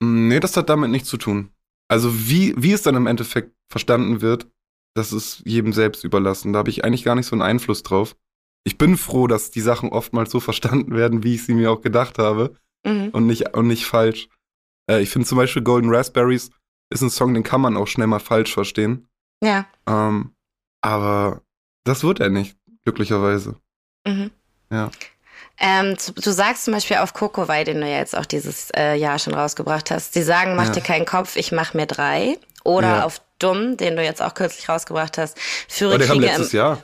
[0.00, 1.50] Mm, nee, das hat damit nichts zu tun.
[1.88, 4.46] Also wie, wie es dann im Endeffekt verstanden wird,
[4.94, 6.52] das ist jedem selbst überlassen.
[6.52, 8.16] Da habe ich eigentlich gar nicht so einen Einfluss drauf
[8.64, 11.80] ich bin froh, dass die Sachen oftmals so verstanden werden, wie ich sie mir auch
[11.80, 13.08] gedacht habe mhm.
[13.10, 14.28] und, nicht, und nicht falsch.
[14.90, 16.50] Äh, ich finde zum Beispiel Golden Raspberries
[16.92, 19.08] ist ein Song, den kann man auch schnell mal falsch verstehen.
[19.42, 19.66] Ja.
[19.86, 20.34] Ähm,
[20.82, 21.42] aber
[21.84, 23.56] das wird er nicht, glücklicherweise.
[24.06, 24.30] Mhm.
[24.70, 24.90] Ja.
[25.58, 29.18] Ähm, du sagst zum Beispiel auf Kokowai, den du ja jetzt auch dieses äh, Jahr
[29.18, 30.72] schon rausgebracht hast, sie sagen, mach ja.
[30.72, 32.38] dir keinen Kopf, ich mach mir drei.
[32.64, 33.04] Oder ja.
[33.04, 35.36] auf Dumm, den du jetzt auch kürzlich rausgebracht hast,
[35.68, 36.82] führe oh, der Kriege kam letztes Jahr.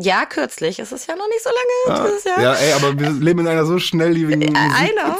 [0.00, 0.78] Ja, kürzlich.
[0.78, 2.00] Es ist ja noch nicht so lange.
[2.00, 2.40] Ah, Jahr.
[2.40, 4.56] Ja, ey, aber wir leben in einer so schnelllebigen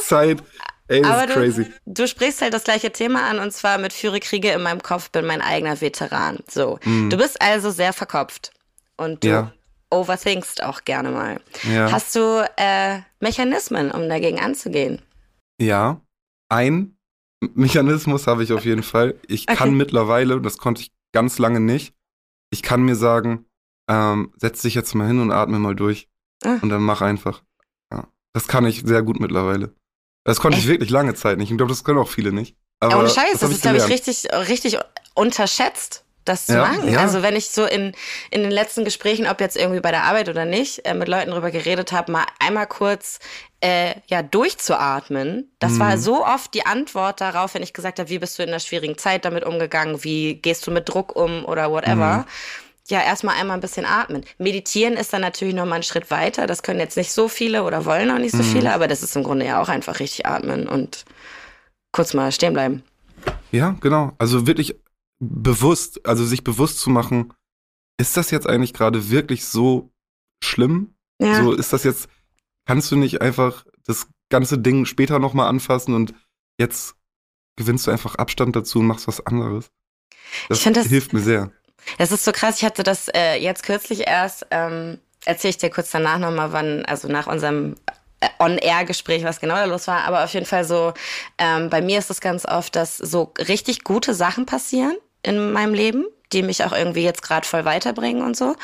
[0.01, 0.39] Zeit.
[0.87, 1.65] Ey, das aber ist crazy.
[1.85, 4.83] Du, du, sprichst halt das gleiche Thema an und zwar mit Führe Kriege in meinem
[4.83, 6.39] Kopf bin mein eigener Veteran.
[6.49, 6.79] So.
[6.85, 7.11] Mm.
[7.11, 8.53] Du bist also sehr verkopft
[8.97, 9.53] und du ja.
[9.91, 11.41] overthinkst auch gerne mal.
[11.71, 11.93] Ja.
[11.93, 15.03] Hast du äh, Mechanismen, um dagegen anzugehen?
[15.61, 16.01] Ja.
[16.49, 16.98] Ein
[17.41, 19.15] Mechanismus habe ich auf jeden Fall.
[19.27, 19.57] Ich okay.
[19.57, 21.95] kann mittlerweile, das konnte ich ganz lange nicht,
[22.51, 23.47] ich kann mir sagen,
[23.89, 26.09] ähm, setz dich jetzt mal hin und atme mal durch.
[26.45, 26.59] Ah.
[26.63, 27.43] Und dann mach einfach.
[27.93, 28.09] Ja.
[28.33, 29.75] Das kann ich sehr gut mittlerweile.
[30.25, 30.67] Das konnte Echt?
[30.67, 31.51] ich wirklich lange Zeit nicht.
[31.51, 32.57] Ich glaube, das können auch viele nicht.
[32.81, 34.79] Aber ja, ohne Scheiß, das, das ist, glaube ich, richtig, richtig
[35.15, 36.93] unterschätzt, das zu ja, machen.
[36.93, 37.01] Ja.
[37.01, 37.93] Also wenn ich so in,
[38.31, 41.31] in den letzten Gesprächen, ob jetzt irgendwie bei der Arbeit oder nicht, äh, mit Leuten
[41.31, 43.19] drüber geredet habe, mal einmal kurz
[43.61, 45.51] äh, ja durchzuatmen.
[45.59, 45.81] Das mhm.
[45.81, 48.61] war so oft die Antwort darauf, wenn ich gesagt habe, wie bist du in einer
[48.61, 52.19] schwierigen Zeit damit umgegangen, wie gehst du mit Druck um oder whatever.
[52.19, 52.25] Mhm
[52.91, 54.25] ja erstmal einmal ein bisschen atmen.
[54.39, 56.47] Meditieren ist dann natürlich noch mal einen Schritt weiter.
[56.47, 58.53] Das können jetzt nicht so viele oder wollen auch nicht so mhm.
[58.53, 61.05] viele, aber das ist im Grunde ja auch einfach richtig atmen und
[61.93, 62.83] kurz mal stehen bleiben.
[63.51, 64.13] Ja, genau.
[64.19, 64.77] Also wirklich
[65.21, 67.33] bewusst, also sich bewusst zu machen,
[67.99, 69.91] ist das jetzt eigentlich gerade wirklich so
[70.43, 70.95] schlimm?
[71.21, 71.43] Ja.
[71.43, 72.09] So ist das jetzt,
[72.67, 76.15] kannst du nicht einfach das ganze Ding später nochmal anfassen und
[76.59, 76.95] jetzt
[77.57, 79.71] gewinnst du einfach Abstand dazu und machst was anderes?
[80.49, 81.51] Das, das hilft mir sehr.
[81.97, 85.71] Es ist so krass, ich hatte das äh, jetzt kürzlich erst, ähm, erzähle ich dir
[85.71, 87.77] kurz danach nochmal, wann, also nach unserem
[88.21, 90.93] äh, On-Air-Gespräch, was genau da los war, aber auf jeden Fall so,
[91.39, 94.97] ähm, bei mir ist es ganz oft, dass so richtig gute Sachen passieren
[95.29, 98.57] in meinem Leben, die mich auch irgendwie jetzt gerade voll weiterbringen und so.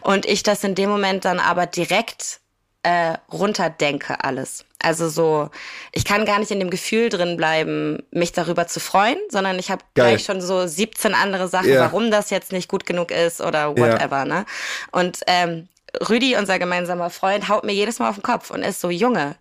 [0.00, 2.40] Und ich das in dem Moment dann aber direkt
[2.82, 4.64] äh, runterdenke alles.
[4.80, 5.50] Also so,
[5.92, 9.70] ich kann gar nicht in dem Gefühl drin bleiben, mich darüber zu freuen, sondern ich
[9.70, 11.84] habe gleich schon so 17 andere Sachen, yeah.
[11.84, 14.16] warum das jetzt nicht gut genug ist oder whatever.
[14.16, 14.24] Yeah.
[14.24, 14.46] Ne?
[14.90, 15.68] Und ähm,
[16.08, 19.36] Rüdi, unser gemeinsamer Freund, haut mir jedes Mal auf den Kopf und ist so, Junge,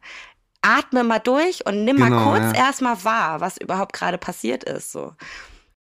[0.61, 2.65] atme mal durch und nimm genau, mal kurz ja.
[2.65, 4.91] erstmal wahr, was überhaupt gerade passiert ist.
[4.91, 5.13] So.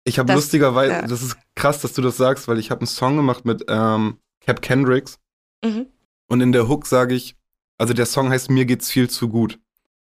[0.06, 1.08] Ich habe lustigerweise, ja.
[1.08, 4.18] das ist krass, dass du das sagst, weil ich habe einen Song gemacht mit ähm,
[4.42, 5.20] Cap Kendricks.
[5.64, 5.88] Mhm.
[6.28, 7.36] Und in der Hook sage ich,
[7.78, 9.60] also der Song heißt Mir geht's viel zu gut.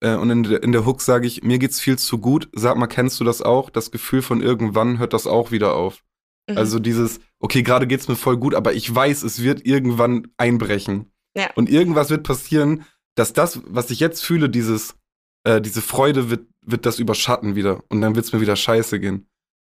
[0.01, 2.49] Äh, und in der, in der Hook sage ich, mir geht's viel zu gut.
[2.53, 3.69] Sag mal, kennst du das auch?
[3.69, 6.03] Das Gefühl von irgendwann hört das auch wieder auf.
[6.49, 6.57] Mhm.
[6.57, 11.11] Also dieses, okay, gerade geht's mir voll gut, aber ich weiß, es wird irgendwann einbrechen.
[11.35, 11.49] Ja.
[11.55, 14.95] Und irgendwas wird passieren, dass das, was ich jetzt fühle, dieses,
[15.43, 18.99] äh, diese Freude wird, wird das überschatten wieder und dann wird es mir wieder scheiße
[18.99, 19.27] gehen.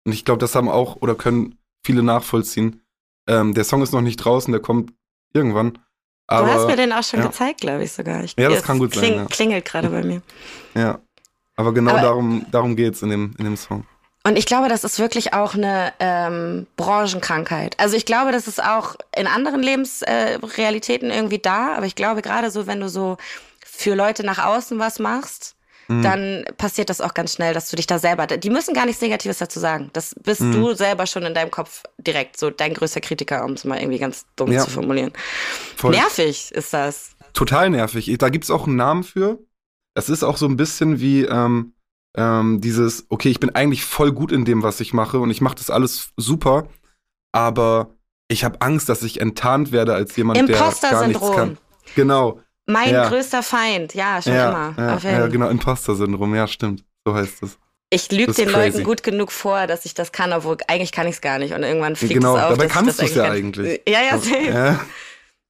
[0.06, 2.82] Und ich glaube, das haben auch oder können viele nachvollziehen.
[3.28, 4.94] Ähm, der Song ist noch nicht draußen, der kommt
[5.34, 5.80] irgendwann.
[6.28, 7.28] Aber, du hast mir den auch schon ja.
[7.28, 8.24] gezeigt, glaube ich sogar.
[8.24, 9.16] Ich, ja, das kann gut kling, sein.
[9.16, 9.26] Ja.
[9.26, 10.22] Klingelt gerade bei mir.
[10.76, 11.00] Ja,
[11.56, 13.86] aber genau aber, darum, darum geht es in dem, in dem Song.
[14.26, 17.80] Und ich glaube, das ist wirklich auch eine ähm, Branchenkrankheit.
[17.80, 22.24] Also ich glaube, das ist auch in anderen Lebensrealitäten äh, irgendwie da, aber ich glaube
[22.24, 23.18] gerade so, wenn du so
[23.64, 25.56] für Leute nach außen was machst,
[25.88, 26.02] mhm.
[26.02, 29.02] dann passiert das auch ganz schnell, dass du dich da selber, die müssen gar nichts
[29.02, 29.90] Negatives dazu sagen.
[29.94, 30.54] Das bist mhm.
[30.54, 34.00] du selber schon in deinem Kopf direkt so dein größter Kritiker, um es mal irgendwie
[34.00, 34.64] ganz dumm ja.
[34.64, 35.12] zu formulieren.
[35.76, 35.92] Voll.
[35.92, 37.12] Nervig ist das.
[37.34, 38.14] Total nervig.
[38.20, 39.40] Da gibt's auch einen Namen für.
[39.96, 41.74] Das ist auch so ein bisschen wie, ähm,
[42.16, 45.42] ähm, dieses, okay, ich bin eigentlich voll gut in dem, was ich mache und ich
[45.42, 46.68] mache das alles super,
[47.32, 47.96] aber
[48.28, 51.58] ich habe Angst, dass ich enttarnt werde als jemand, der gar nichts kann.
[51.96, 52.40] Genau.
[52.66, 53.10] Mein ja.
[53.10, 55.00] größter Feind, ja, schon ja, immer.
[55.04, 56.84] Ja, ja, genau, Imposter-Syndrom, ja, stimmt.
[57.06, 57.58] So heißt es.
[57.90, 58.70] Ich lüge den crazy.
[58.70, 61.54] Leuten gut genug vor, dass ich das kann, obwohl eigentlich kann ich es gar nicht.
[61.54, 62.50] Und irgendwann fliegt genau, es auf.
[62.52, 63.82] Dabei kannst du es ja eigentlich.
[63.88, 64.48] Ja, ja, safe.
[64.48, 64.80] Ja.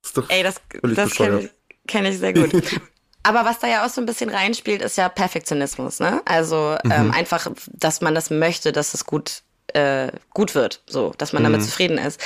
[0.04, 1.50] Ist doch Ey, das, das kenne
[1.88, 2.52] kenn ich sehr gut.
[3.24, 6.22] Aber was da ja auch so ein bisschen reinspielt, ist ja Perfektionismus, ne?
[6.26, 6.92] Also ähm, mhm.
[6.92, 11.44] ähm, einfach, dass man das möchte, dass es gut, äh, gut wird, so, dass man
[11.44, 11.46] mhm.
[11.46, 12.20] damit zufrieden ist.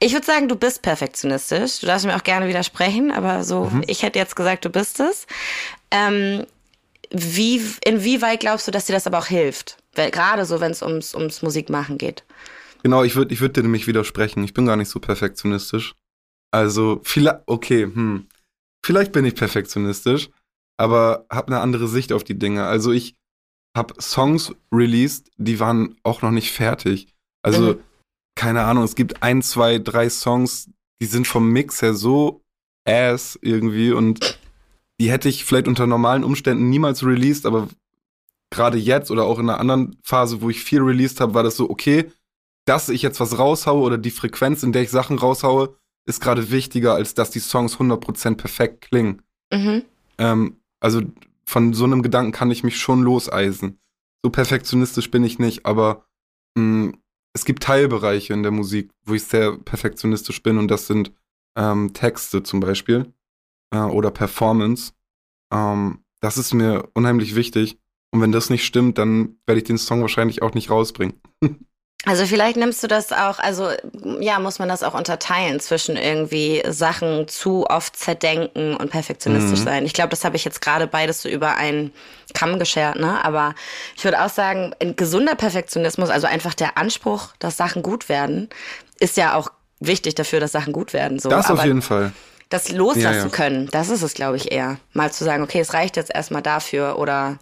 [0.00, 1.80] Ich würde sagen, du bist perfektionistisch.
[1.80, 3.82] Du darfst mir auch gerne widersprechen, aber so, mhm.
[3.86, 5.26] ich hätte jetzt gesagt, du bist es.
[5.90, 6.46] Ähm,
[7.10, 9.78] wie, inwieweit glaubst du, dass dir das aber auch hilft?
[9.94, 12.24] Weil, gerade so, wenn es ums, ums Musikmachen geht.
[12.82, 14.44] Genau, ich würde ich würd dir nämlich widersprechen.
[14.44, 15.94] Ich bin gar nicht so perfektionistisch.
[16.52, 18.26] Also, vielleicht, okay, hm.
[18.84, 20.30] Vielleicht bin ich perfektionistisch,
[20.76, 22.64] aber habe eine andere Sicht auf die Dinge.
[22.64, 23.16] Also ich
[23.76, 27.08] habe Songs released, die waren auch noch nicht fertig.
[27.42, 27.80] Also mhm.
[28.38, 30.70] Keine Ahnung, es gibt ein, zwei, drei Songs,
[31.02, 32.44] die sind vom Mix her so
[32.86, 34.38] ass irgendwie und
[35.00, 37.68] die hätte ich vielleicht unter normalen Umständen niemals released, aber
[38.50, 41.56] gerade jetzt oder auch in einer anderen Phase, wo ich viel released habe, war das
[41.56, 42.12] so, okay,
[42.64, 46.52] dass ich jetzt was raushaue oder die Frequenz, in der ich Sachen raushaue, ist gerade
[46.52, 49.22] wichtiger, als dass die Songs 100% perfekt klingen.
[49.52, 49.82] Mhm.
[50.18, 51.02] Ähm, also
[51.44, 53.80] von so einem Gedanken kann ich mich schon loseisen.
[54.22, 56.06] So perfektionistisch bin ich nicht, aber
[56.54, 56.98] mh, mm,
[57.34, 61.12] es gibt Teilbereiche in der Musik, wo ich sehr perfektionistisch bin und das sind
[61.56, 63.12] ähm, Texte zum Beispiel
[63.72, 64.92] äh, oder Performance.
[65.52, 67.78] Ähm, das ist mir unheimlich wichtig
[68.10, 71.20] und wenn das nicht stimmt, dann werde ich den Song wahrscheinlich auch nicht rausbringen.
[72.08, 73.68] Also vielleicht nimmst du das auch, also
[74.18, 79.64] ja, muss man das auch unterteilen zwischen irgendwie Sachen zu oft zerdenken und perfektionistisch mhm.
[79.64, 79.84] sein.
[79.84, 81.92] Ich glaube, das habe ich jetzt gerade beides so über einen
[82.32, 83.22] Kamm geschert, ne?
[83.22, 83.54] Aber
[83.94, 88.48] ich würde auch sagen, ein gesunder Perfektionismus, also einfach der Anspruch, dass Sachen gut werden,
[88.98, 91.18] ist ja auch wichtig dafür, dass Sachen gut werden.
[91.18, 91.28] So.
[91.28, 92.12] Das Aber auf jeden Fall.
[92.48, 93.28] Das loslassen ja, ja.
[93.28, 94.78] können, das ist es, glaube ich, eher.
[94.94, 97.38] Mal zu sagen, okay, es reicht jetzt erstmal dafür oder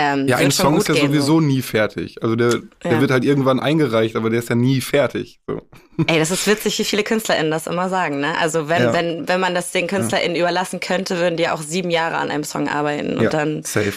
[0.00, 1.40] ähm, ja, ein Song ist ja gehen, sowieso so.
[1.40, 2.22] nie fertig.
[2.22, 3.00] Also der, der ja.
[3.00, 5.40] wird halt irgendwann eingereicht, aber der ist ja nie fertig.
[5.48, 5.62] So.
[6.06, 8.38] Ey, das ist witzig, wie viele KünstlerInnen das immer sagen, ne?
[8.38, 8.92] Also wenn, ja.
[8.92, 10.42] wenn, wenn man das den KünstlerInnen ja.
[10.42, 13.94] überlassen könnte, würden die auch sieben Jahre an einem Song arbeiten und dann, safe.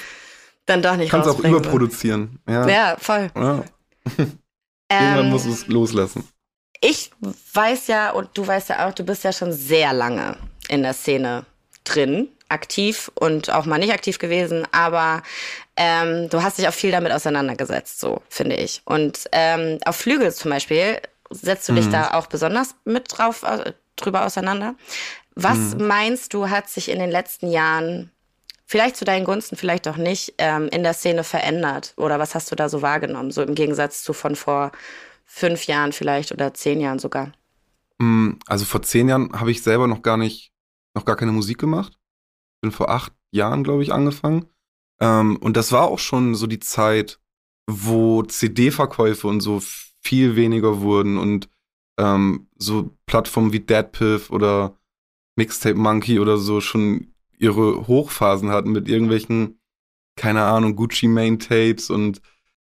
[0.66, 2.40] dann doch nicht Kannst auch überproduzieren.
[2.50, 3.30] Ja, voll.
[3.36, 3.64] Ja.
[4.18, 6.28] Irgendwann ähm, muss es loslassen.
[6.82, 7.12] Ich
[7.54, 10.36] weiß ja, und du weißt ja auch, du bist ja schon sehr lange
[10.68, 11.46] in der Szene
[11.84, 15.24] drin aktiv und auch mal nicht aktiv gewesen, aber
[15.76, 18.82] ähm, du hast dich auch viel damit auseinandergesetzt, so finde ich.
[18.86, 21.92] Und ähm, auf Flügel zum Beispiel setzt du dich mhm.
[21.92, 24.76] da auch besonders mit drauf äh, drüber auseinander.
[25.36, 25.88] Was mhm.
[25.88, 28.12] meinst du, hat sich in den letzten Jahren
[28.66, 31.94] vielleicht zu deinen Gunsten, vielleicht auch nicht, ähm, in der Szene verändert?
[31.98, 33.32] Oder was hast du da so wahrgenommen?
[33.32, 34.72] So im Gegensatz zu von vor
[35.26, 37.32] fünf Jahren vielleicht oder zehn Jahren sogar?
[37.98, 40.52] Mm, also vor zehn Jahren habe ich selber noch gar nicht,
[40.94, 41.98] noch gar keine Musik gemacht
[42.62, 44.46] bin vor acht Jahren, glaube ich, angefangen.
[45.02, 47.20] Ähm, und das war auch schon so die Zeit,
[47.68, 49.62] wo CD-Verkäufe und so
[50.02, 51.50] viel weniger wurden und
[52.00, 54.78] ähm, so Plattformen wie Deadpiff oder
[55.36, 59.60] Mixtape Monkey oder so schon ihre Hochphasen hatten mit irgendwelchen,
[60.16, 62.22] keine Ahnung, Gucci Main Tapes und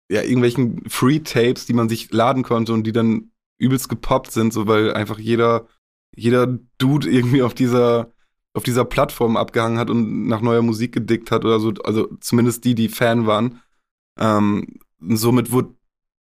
[0.09, 4.53] ja, irgendwelchen Free Tapes, die man sich laden konnte und die dann übelst gepoppt sind,
[4.53, 5.67] so weil einfach jeder,
[6.15, 8.13] jeder Dude irgendwie auf dieser
[8.55, 12.65] auf dieser Plattform abgehangen hat und nach neuer Musik gedickt hat oder so, also zumindest
[12.65, 13.63] die, die Fan waren.
[14.19, 15.75] Ähm, somit wurde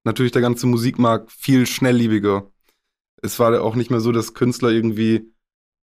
[0.05, 2.51] natürlich der ganze Musikmarkt viel schnellliebiger.
[3.23, 5.33] Es war auch nicht mehr so, dass Künstler irgendwie,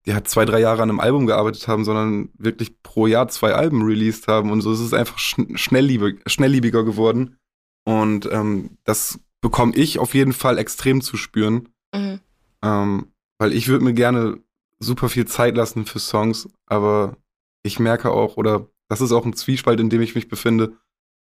[0.05, 3.55] die hat zwei, drei Jahre an einem Album gearbeitet haben, sondern wirklich pro Jahr zwei
[3.55, 7.37] Alben released haben und so ist es einfach schn schnellliebig, schnellliebiger geworden.
[7.85, 11.69] Und ähm, das bekomme ich auf jeden Fall extrem zu spüren.
[11.95, 12.21] Mhm.
[12.63, 13.07] Ähm,
[13.39, 14.39] weil ich würde mir gerne
[14.83, 17.17] super viel Zeit lassen für Songs, aber
[17.63, 20.77] ich merke auch, oder das ist auch ein Zwiespalt, in dem ich mich befinde.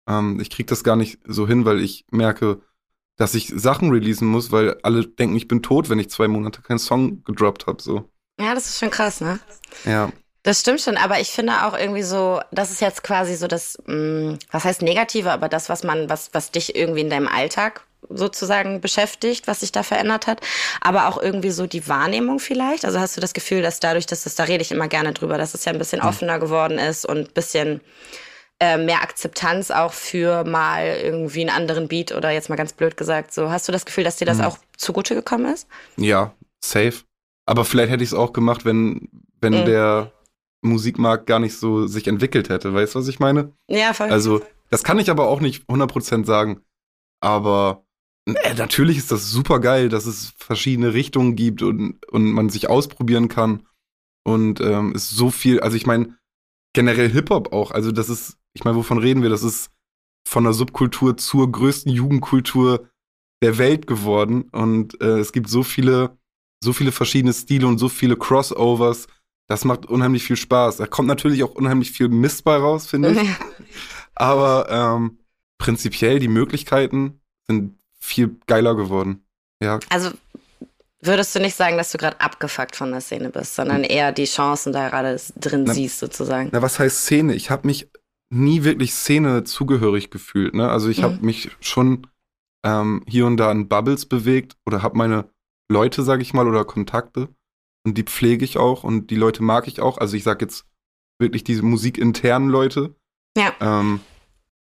[0.09, 2.61] Ähm, ich kriege das gar nicht so hin, weil ich merke,
[3.16, 6.62] dass ich Sachen releasen muss, weil alle denken, ich bin tot, wenn ich zwei Monate
[6.62, 7.83] keinen Song gedroppt habe.
[7.83, 8.09] So.
[8.40, 9.38] Ja, das ist schon krass, ne?
[9.85, 10.11] Ja.
[10.42, 13.77] Das stimmt schon, aber ich finde auch irgendwie so, das ist jetzt quasi so das,
[13.87, 17.29] mh, mm, was heißt Negative, aber das, was man, was, was dich irgendwie in deinem
[17.29, 20.40] Alltag sozusagen beschäftigt, was sich da verändert hat,
[20.80, 22.84] aber auch irgendwie so die Wahrnehmung vielleicht.
[22.84, 25.38] Also hast du das Gefühl, dass dadurch, dass das, da rede ich immer gerne drüber,
[25.38, 26.08] dass es ja ein bisschen hm.
[26.08, 27.80] offener geworden ist und ein bisschen
[28.60, 32.96] äh, mehr Akzeptanz auch für mal irgendwie einen anderen Beat oder jetzt mal ganz blöd
[32.96, 33.32] gesagt.
[33.32, 34.44] So, hast du das Gefühl, dass dir das mhm.
[34.44, 35.66] auch zugute gekommen ist?
[35.96, 37.04] Ja, safe.
[37.46, 39.08] Aber vielleicht hätte ich es auch gemacht, wenn,
[39.40, 39.64] wenn mhm.
[39.64, 40.12] der
[40.60, 42.74] Musikmarkt gar nicht so sich entwickelt hätte.
[42.74, 43.52] Weißt du, was ich meine?
[43.66, 44.10] Ja, voll.
[44.10, 46.60] Also, das kann ich aber auch nicht 100% sagen.
[47.20, 47.84] Aber
[48.57, 53.29] natürlich ist das super geil, dass es verschiedene Richtungen gibt und, und man sich ausprobieren
[53.29, 53.66] kann.
[54.23, 56.19] Und ähm, ist so viel, also ich meine,
[56.75, 57.71] generell Hip-Hop auch.
[57.71, 59.31] Also, das ist ich meine, wovon reden wir?
[59.31, 59.71] Das ist
[60.27, 62.88] von der Subkultur zur größten Jugendkultur
[63.43, 64.43] der Welt geworden.
[64.53, 66.19] Und äh, es gibt so viele,
[66.62, 69.07] so viele verschiedene Stile und so viele Crossovers.
[69.49, 70.77] Das macht unheimlich viel Spaß.
[70.77, 73.29] Da kommt natürlich auch unheimlich viel Mist bei raus, finde ich.
[74.14, 75.19] Aber ähm,
[75.59, 79.24] prinzipiell die Möglichkeiten sind viel geiler geworden.
[79.62, 79.78] Ja.
[79.88, 80.10] Also
[81.00, 84.24] würdest du nicht sagen, dass du gerade abgefuckt von der Szene bist, sondern eher die
[84.24, 86.50] Chancen da gerade drin na, siehst, sozusagen.
[86.52, 87.34] Na, was heißt Szene?
[87.34, 87.90] Ich habe mich
[88.32, 90.54] nie wirklich Szene zugehörig gefühlt.
[90.54, 90.70] Ne?
[90.70, 91.02] Also ich mhm.
[91.02, 92.06] habe mich schon
[92.64, 95.28] ähm, hier und da in Bubbles bewegt oder habe meine
[95.70, 97.28] Leute, sage ich mal, oder Kontakte
[97.86, 99.98] und die pflege ich auch und die Leute mag ich auch.
[99.98, 100.66] Also ich sage jetzt
[101.18, 102.94] wirklich diese musikinternen Leute.
[103.36, 103.54] Ja.
[103.60, 104.00] Ähm,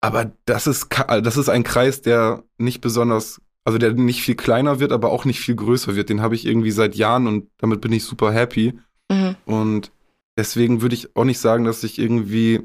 [0.06, 4.80] aber das ist, das ist ein Kreis, der nicht besonders, also der nicht viel kleiner
[4.80, 6.10] wird, aber auch nicht viel größer wird.
[6.10, 8.78] Den habe ich irgendwie seit Jahren und damit bin ich super happy.
[9.10, 9.36] Mhm.
[9.46, 9.92] Und
[10.38, 12.62] deswegen würde ich auch nicht sagen, dass ich irgendwie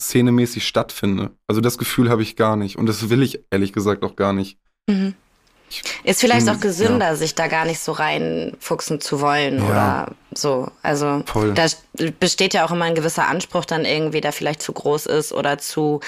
[0.00, 1.32] szenemäßig stattfinde.
[1.46, 2.76] Also das Gefühl habe ich gar nicht.
[2.76, 4.58] Und das will ich ehrlich gesagt auch gar nicht.
[4.88, 5.14] Mhm.
[6.02, 7.14] Ist vielleicht auch gesünder, ja.
[7.14, 9.64] sich da gar nicht so reinfuchsen zu wollen ja.
[9.68, 10.68] oder so.
[10.82, 11.54] Also Voll.
[11.54, 11.66] da
[12.18, 15.58] besteht ja auch immer ein gewisser Anspruch dann irgendwie, der vielleicht zu groß ist oder
[15.58, 16.00] zu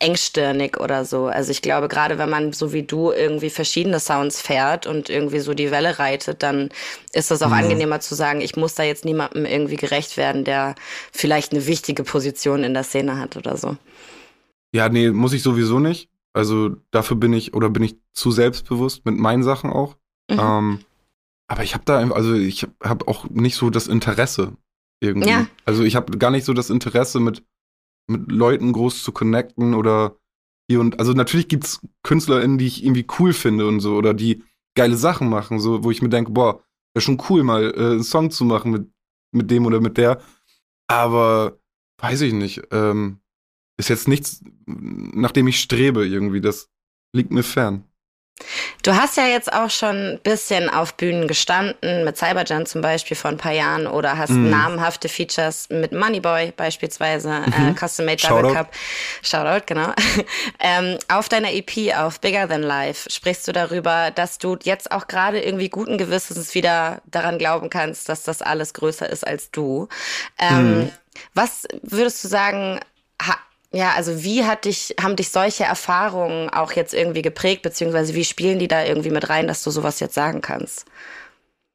[0.00, 1.26] engstirnig oder so.
[1.26, 5.40] Also ich glaube, gerade wenn man so wie du irgendwie verschiedene Sounds fährt und irgendwie
[5.40, 6.70] so die Welle reitet, dann
[7.12, 7.54] ist das auch mhm.
[7.54, 10.76] angenehmer zu sagen, ich muss da jetzt niemandem irgendwie gerecht werden, der
[11.12, 13.76] vielleicht eine wichtige Position in der Szene hat oder so.
[14.72, 16.08] Ja, nee, muss ich sowieso nicht.
[16.32, 19.96] Also dafür bin ich oder bin ich zu selbstbewusst mit meinen Sachen auch.
[20.30, 20.38] Mhm.
[20.38, 20.78] Ähm,
[21.48, 24.52] aber ich habe da, also ich habe auch nicht so das Interesse
[25.00, 25.30] irgendwie.
[25.30, 25.46] Ja.
[25.64, 27.42] Also ich habe gar nicht so das Interesse mit
[28.08, 30.16] mit Leuten groß zu connecten oder
[30.68, 34.42] hier und also natürlich gibt's KünstlerInnen, die ich irgendwie cool finde und so oder die
[34.74, 36.62] geile Sachen machen, so wo ich mir denke, boah,
[36.94, 38.90] wäre schon cool mal äh, einen Song zu machen mit
[39.32, 40.20] mit dem oder mit der,
[40.88, 41.58] aber
[42.00, 43.20] weiß ich nicht, ähm,
[43.78, 46.70] ist jetzt nichts, nach dem ich strebe irgendwie, das
[47.14, 47.84] liegt mir fern.
[48.82, 53.16] Du hast ja jetzt auch schon ein bisschen auf Bühnen gestanden, mit Cybergen zum Beispiel
[53.16, 54.50] vor ein paar Jahren oder hast mm.
[54.50, 57.68] namenhafte Features mit Moneyboy beispielsweise, äh, mhm.
[57.68, 58.54] äh, Custom Made Double Shoutout.
[58.54, 58.72] Cup.
[59.22, 59.92] Shoutout, genau.
[60.60, 65.08] ähm, auf deiner EP, auf Bigger Than Life, sprichst du darüber, dass du jetzt auch
[65.08, 69.88] gerade irgendwie guten Gewissens wieder daran glauben kannst, dass das alles größer ist als du.
[70.38, 70.92] Ähm, mm.
[71.34, 72.80] Was würdest du sagen,
[73.72, 78.24] ja, also wie hat dich, haben dich solche Erfahrungen auch jetzt irgendwie geprägt, beziehungsweise wie
[78.24, 80.86] spielen die da irgendwie mit rein, dass du sowas jetzt sagen kannst?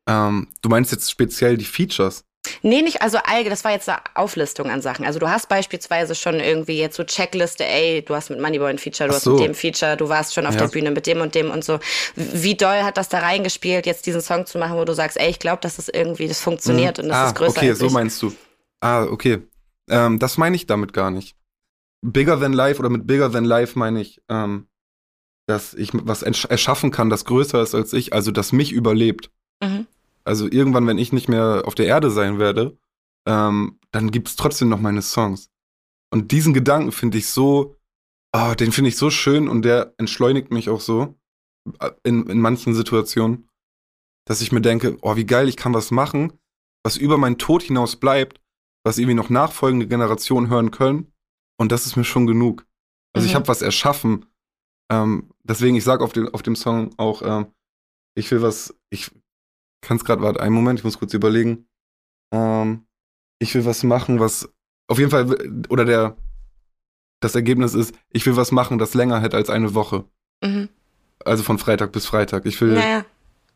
[0.08, 2.26] Ähm, du meinst jetzt speziell die Features?
[2.62, 5.06] Nee, nicht, also Alge, das war jetzt eine Auflistung an Sachen.
[5.06, 8.80] Also du hast beispielsweise schon irgendwie jetzt so Checkliste, ey, du hast mit Moneyboy ein
[8.80, 9.32] Feature, du so.
[9.32, 10.62] hast mit dem Feature, du warst schon auf ja.
[10.62, 11.80] der Bühne mit dem und dem und so.
[12.16, 15.30] Wie doll hat das da reingespielt, jetzt diesen Song zu machen, wo du sagst, ey,
[15.30, 17.06] ich glaube, dass das irgendwie, das funktioniert mhm.
[17.06, 18.34] und das ah, ist größer okay, so meinst du.
[18.82, 19.40] Ah, okay.
[19.90, 21.36] Ähm, das meine ich damit gar nicht.
[22.04, 24.68] Bigger Than Life oder mit Bigger Than Life meine ich, ähm,
[25.48, 29.32] dass ich was erschaffen kann, das größer ist als ich, also das mich überlebt.
[29.62, 29.88] Mhm.
[30.26, 32.78] Also irgendwann, wenn ich nicht mehr auf der Erde sein werde,
[33.26, 35.50] ähm, dann gibt es trotzdem noch meine Songs.
[36.12, 37.76] Und diesen Gedanken finde ich so,
[38.34, 41.16] oh, den finde ich so schön und der entschleunigt mich auch so
[41.80, 43.50] äh, in, in manchen Situationen,
[44.26, 46.34] dass ich mir denke, oh, wie geil, ich kann was machen,
[46.84, 48.42] was über meinen Tod hinaus bleibt,
[48.86, 51.13] was irgendwie noch nachfolgende Generationen hören können
[51.58, 52.66] und das ist mir schon genug.
[53.14, 53.30] Also mhm.
[53.30, 54.26] ich habe was erschaffen.
[54.92, 57.48] Ähm, deswegen, ich sage auf, dem auf dem Song auch, ähm,
[58.16, 59.12] ich will was, ich
[59.82, 61.68] kann es gerade, warte, einen Moment, ich muss kurz überlegen.
[62.34, 62.86] Ähm,
[63.40, 64.52] ich will was machen, was
[64.88, 65.30] auf jeden Fall,
[65.70, 66.18] oder der,
[67.22, 70.06] das Ergebnis ist, ich will was machen, das länger hält als eine Woche.
[70.44, 70.70] Mhm.
[71.24, 72.46] Also von Freitag bis Freitag.
[72.46, 73.06] Ich will, naja.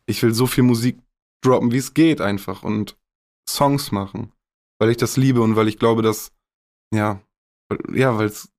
[0.06, 1.00] ich will so viel Musik
[1.44, 2.98] droppen, wie es geht einfach und
[3.48, 4.32] Songs machen,
[4.80, 6.32] weil ich das liebe und weil ich glaube, dass
[6.94, 7.22] ja,
[7.94, 8.50] ja, weil es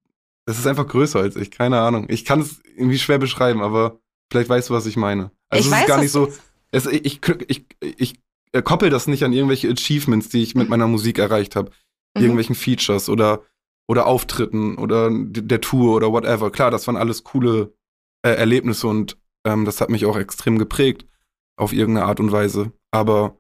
[0.49, 2.07] es ist einfach größer als ich, keine Ahnung.
[2.09, 4.01] Ich kann es irgendwie schwer beschreiben, aber
[4.33, 5.31] vielleicht weißt du, was ich meine.
[5.51, 6.33] Also ich es weiß, ist gar nicht so.
[6.71, 10.87] Es, ich, ich, ich, ich koppel das nicht an irgendwelche Achievements, die ich mit meiner
[10.87, 11.71] Musik erreicht habe.
[12.17, 12.23] Mhm.
[12.23, 13.43] Irgendwelchen Features oder,
[13.87, 16.51] oder Auftritten oder der Tour oder whatever.
[16.51, 17.75] Klar, das waren alles coole
[18.23, 21.07] äh, Erlebnisse und ähm, das hat mich auch extrem geprägt
[21.59, 22.73] auf irgendeine Art und Weise.
[22.91, 23.39] Aber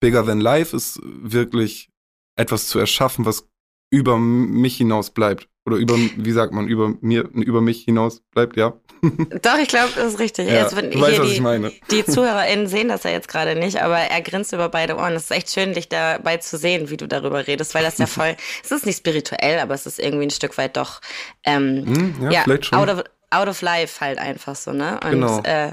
[0.00, 1.90] Bigger Than Life ist wirklich
[2.36, 3.46] etwas zu erschaffen, was
[3.90, 5.48] über mich hinaus bleibt.
[5.66, 8.72] Oder über, wie sagt man, über mir, über mich hinaus bleibt, ja.
[9.42, 10.48] Doch, ich glaube, das ist richtig.
[10.48, 11.72] ja Jetzt, wenn du weißt, was die, ich meine.
[11.90, 15.12] Die ZuhörerInnen sehen das ja jetzt gerade nicht, aber er grinst über beide Ohren.
[15.12, 18.06] Es ist echt schön, dich dabei zu sehen, wie du darüber redest, weil das ja
[18.08, 18.34] voll,
[18.64, 21.00] es ist nicht spirituell, aber es ist irgendwie ein Stück weit doch,
[21.44, 22.78] ähm, Hm, ja, ja, vielleicht schon.
[22.78, 24.98] out of, out of life halt einfach so, ne?
[25.04, 25.42] Und Genau.
[25.42, 25.70] äh,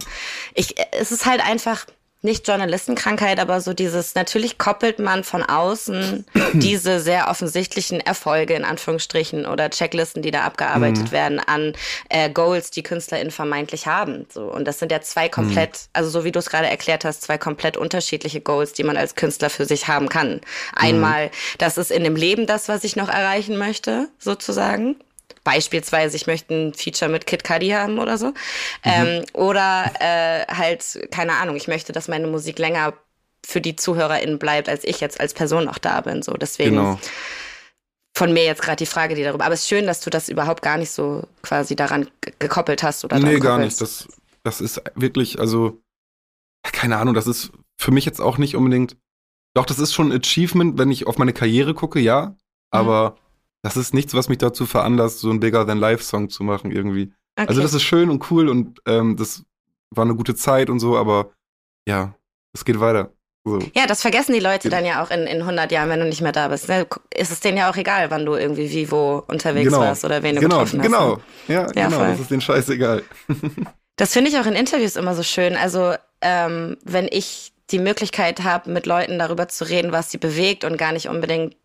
[0.55, 1.86] ich, es ist halt einfach
[2.26, 8.65] nicht Journalistenkrankheit, aber so dieses, natürlich koppelt man von außen diese sehr offensichtlichen Erfolge in
[8.65, 11.73] Anführungsstrichen oder Checklisten, die da abgearbeitet werden, an
[12.09, 14.26] äh, Goals, die KünstlerInnen vermeintlich haben.
[14.34, 14.43] So.
[14.51, 17.38] Und das sind ja zwei komplett, also so wie du es gerade erklärt hast, zwei
[17.38, 20.41] komplett unterschiedliche Goals, die man als Künstler für sich haben kann.
[20.76, 24.97] Einmal, das ist in dem Leben das, was ich noch erreichen möchte, sozusagen.
[25.45, 28.33] Beispielsweise, ich möchte ein Feature mit Kid Cudi haben oder so.
[28.83, 32.93] Ähm, oder äh, halt, keine Ahnung, ich möchte, dass meine Musik länger
[33.45, 36.21] für die ZuhörerInnen bleibt, als ich jetzt als Person noch da bin.
[36.23, 36.99] So, deswegen Genau.
[38.17, 39.45] von mir jetzt gerade die Frage, die darüber.
[39.45, 42.81] Aber es ist schön, dass du das überhaupt gar nicht so quasi daran ge- gekoppelt
[42.81, 43.81] hast oder Nee, gar koppelst.
[43.81, 43.81] nicht.
[43.81, 44.07] Das,
[44.43, 45.79] das ist wirklich, also,
[46.63, 48.97] keine Ahnung, das ist für mich jetzt auch nicht unbedingt.
[49.53, 52.35] Doch, das ist schon ein Achievement, wenn ich auf meine Karriere gucke, ja.
[52.71, 53.17] Aber
[53.66, 56.72] das ist nichts, was mich dazu veranlasst, so einen Bigger Than Life Song zu machen
[56.72, 57.11] irgendwie.
[57.38, 57.47] okay.
[57.49, 59.43] Also, das ist schön und cool und ähm, das
[59.89, 61.32] war eine gute Zeit und so, aber
[61.88, 62.16] ja,
[62.53, 63.11] es geht weiter.
[63.47, 63.59] So.
[63.76, 66.22] ja, das vergessen die Leute dann ja auch in, in 100 Jahren, wenn du nicht
[66.22, 66.68] mehr da bist.
[66.68, 66.88] Ne?
[67.16, 69.82] Ist es denen ja auch egal, wann du irgendwie wie wo unterwegs Genau.
[69.82, 70.89] warst oder wen du Genau, getroffen hast.
[70.89, 70.97] ne?
[70.97, 71.18] genau.
[71.47, 72.07] Ja, Ja, genau, voll.
[72.07, 73.03] das ist denen scheißegal.
[73.97, 75.55] Das finde ich auch in Interviews immer so schön.
[75.55, 80.66] Also, ähm, wenn ich die Möglichkeit habe, mit Leuten darüber zu reden, was sie bewegt
[80.66, 81.55] und gar nicht unbedingt,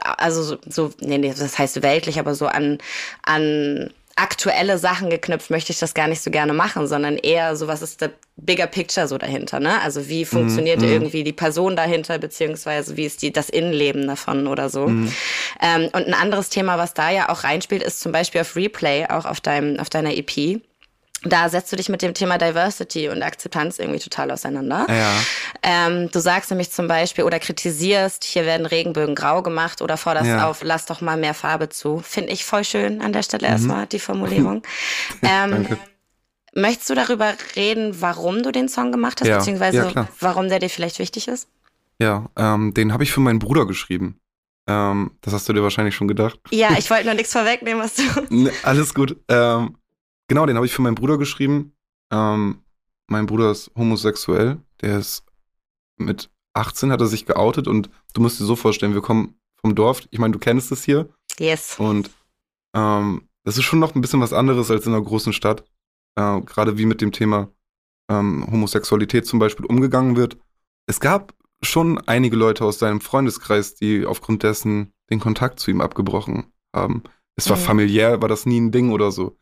[0.00, 2.78] also so, nee, nee, das heißt weltlich, aber so an,
[3.22, 7.66] an aktuelle Sachen geknüpft, möchte ich das gar nicht so gerne machen, sondern eher so,
[7.66, 9.80] was ist der bigger picture so dahinter, ne?
[9.82, 10.88] Also wie funktioniert mhm.
[10.88, 14.86] irgendwie die Person dahinter, beziehungsweise wie ist die, das Innenleben davon oder so.
[14.86, 15.12] Mhm.
[15.60, 19.06] Ähm, und ein anderes Thema, was da ja auch reinspielt, ist zum Beispiel auf Replay,
[19.08, 20.60] auch auf deinem, auf deiner EP.
[21.22, 24.86] Da setzt du dich mit dem Thema Diversity und Akzeptanz irgendwie total auseinander.
[24.90, 25.12] Ja.
[25.62, 30.26] Ähm, du sagst nämlich zum Beispiel oder kritisierst, hier werden Regenbögen grau gemacht oder forderst
[30.26, 30.48] Ja.
[30.50, 31.98] auf, lass doch mal mehr Farbe zu.
[32.00, 34.62] Finde ich voll schön an der Stelle erstmal die Formulierung.
[35.22, 35.52] ähm, Mhm.
[35.52, 35.78] Danke.
[36.54, 39.38] möchtest du darüber reden, warum du den Song gemacht hast, Ja.
[39.38, 41.48] beziehungsweise warum der dir vielleicht wichtig ist?
[41.98, 44.18] Ja, ähm, den habe ich für meinen Bruder geschrieben.
[44.68, 46.38] Ähm, das hast du dir wahrscheinlich schon gedacht.
[46.50, 48.02] Ja, ich wollte nur nichts vorwegnehmen, was du.
[48.28, 49.16] Ne, alles gut.
[49.28, 49.76] Ähm,
[50.28, 51.74] genau, den habe ich für meinen Bruder geschrieben.
[52.12, 52.62] Ähm,
[53.08, 54.58] mein Bruder ist homosexuell.
[54.80, 55.24] Der ist
[55.96, 59.74] mit 18 hat er sich geoutet und du musst dir so vorstellen, wir kommen vom
[59.74, 60.02] Dorf.
[60.10, 61.08] Ich meine, du kennst es hier
[61.38, 61.78] Yes.
[61.78, 62.10] und
[62.76, 65.64] ähm, das ist schon noch ein bisschen was anderes als in einer großen Stadt.
[66.16, 67.48] Äh, Gerade wie mit dem Thema
[68.10, 70.36] ähm, Homosexualität zum Beispiel umgegangen wird.
[70.86, 75.80] Es gab schon einige Leute aus seinem Freundeskreis, die aufgrund dessen den Kontakt zu ihm
[75.80, 77.02] abgebrochen haben.
[77.36, 77.62] Es war Mhm.
[77.62, 79.36] familiär, war das nie ein Ding oder so.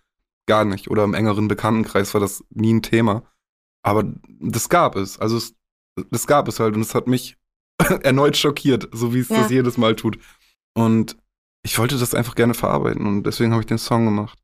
[0.46, 0.90] Gar nicht.
[0.90, 3.22] Oder im engeren Bekanntenkreis war das nie ein Thema.
[3.82, 4.04] Aber
[4.40, 5.18] das gab es.
[5.18, 5.54] Also es,
[6.10, 7.36] das gab es halt und es hat mich
[8.02, 9.42] erneut schockiert, so wie es Ja.
[9.42, 10.18] das jedes Mal tut.
[10.74, 11.16] Und
[11.64, 14.38] ich wollte das einfach gerne verarbeiten und deswegen habe ich den Song gemacht.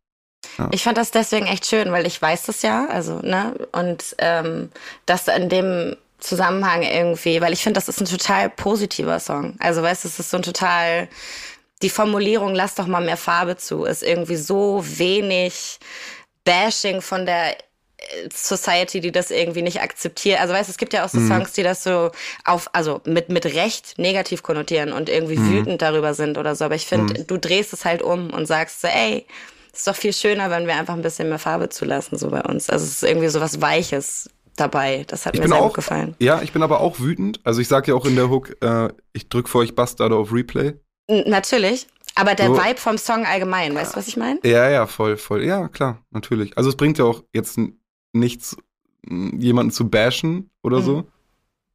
[0.70, 4.70] Ich fand das deswegen echt schön, weil ich weiß das ja, also, ne, und ähm,
[5.06, 9.56] das in dem Zusammenhang irgendwie, weil ich finde, das ist ein total positiver Song.
[9.60, 11.08] Also, weißt du, es ist so ein total,
[11.82, 15.78] die Formulierung, lass doch mal mehr Farbe zu, ist irgendwie so wenig
[16.44, 20.40] Bashing von der äh, Society, die das irgendwie nicht akzeptiert.
[20.40, 21.28] Also weißt du, es gibt ja auch so Mhm.
[21.28, 22.10] Songs, die das so
[22.44, 25.50] auf, also mit, mit Recht negativ konnotieren und irgendwie Mhm.
[25.50, 26.64] wütend darüber sind oder so.
[26.64, 29.26] Aber ich finde, du drehst es halt um und sagst so, ey,
[29.72, 32.68] ist doch viel schöner, wenn wir einfach ein bisschen mehr Farbe zulassen, so bei uns.
[32.70, 35.04] Also es ist irgendwie so was Weiches dabei.
[35.06, 36.16] Das hat Ich mir sehr auch, gut gefallen.
[36.18, 37.40] ja, ich bin aber auch wütend.
[37.44, 40.32] Also ich sage ja auch in der Hook, äh, ich drück für euch Bastarde auf
[40.32, 40.74] Replay.
[41.08, 41.86] Natürlich.
[42.14, 42.56] Aber der So.
[42.58, 44.40] Vibe vom Song allgemein, weißt du, was ich meine?
[44.44, 45.44] Ja, ja, voll, voll.
[45.44, 46.56] Ja, klar, natürlich.
[46.56, 47.58] Also es bringt ja auch jetzt
[48.12, 48.56] nichts,
[49.06, 50.84] jemanden zu bashen oder Mhm.
[50.84, 51.04] so,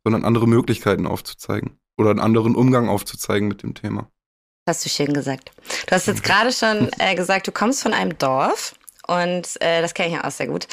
[0.03, 1.77] sondern andere Möglichkeiten aufzuzeigen.
[1.97, 4.09] Oder einen anderen Umgang aufzuzeigen mit dem Thema.
[4.67, 5.51] Hast du schön gesagt.
[5.87, 8.75] Du hast jetzt gerade schon äh, gesagt, du kommst von einem Dorf
[9.21, 10.67] und äh, das kenne ich ja auch sehr gut.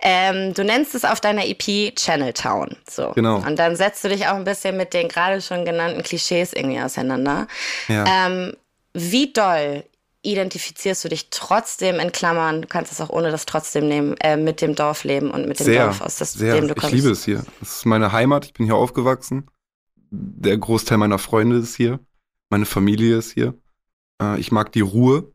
[0.00, 2.76] Ähm, du nennst es auf deiner EP Channel Town.
[2.88, 3.12] So.
[3.14, 3.36] Genau.
[3.36, 6.80] Und dann setzt du dich auch ein bisschen mit den gerade schon genannten Klischees irgendwie
[6.80, 7.46] auseinander.
[7.88, 8.04] Ja.
[8.26, 8.54] Ähm,
[8.94, 9.84] wie doll
[10.22, 14.36] identifizierst du dich trotzdem in Klammern, du kannst es auch ohne das trotzdem nehmen, äh,
[14.36, 16.54] mit dem Dorfleben und mit dem sehr, Dorf, aus das, sehr.
[16.54, 16.94] dem du kommst?
[16.94, 17.44] Ich liebe es hier.
[17.60, 19.50] Es ist meine Heimat, ich bin hier aufgewachsen.
[20.10, 21.98] Der Großteil meiner Freunde ist hier.
[22.50, 23.54] Meine Familie ist hier.
[24.22, 25.32] Äh, ich mag die Ruhe.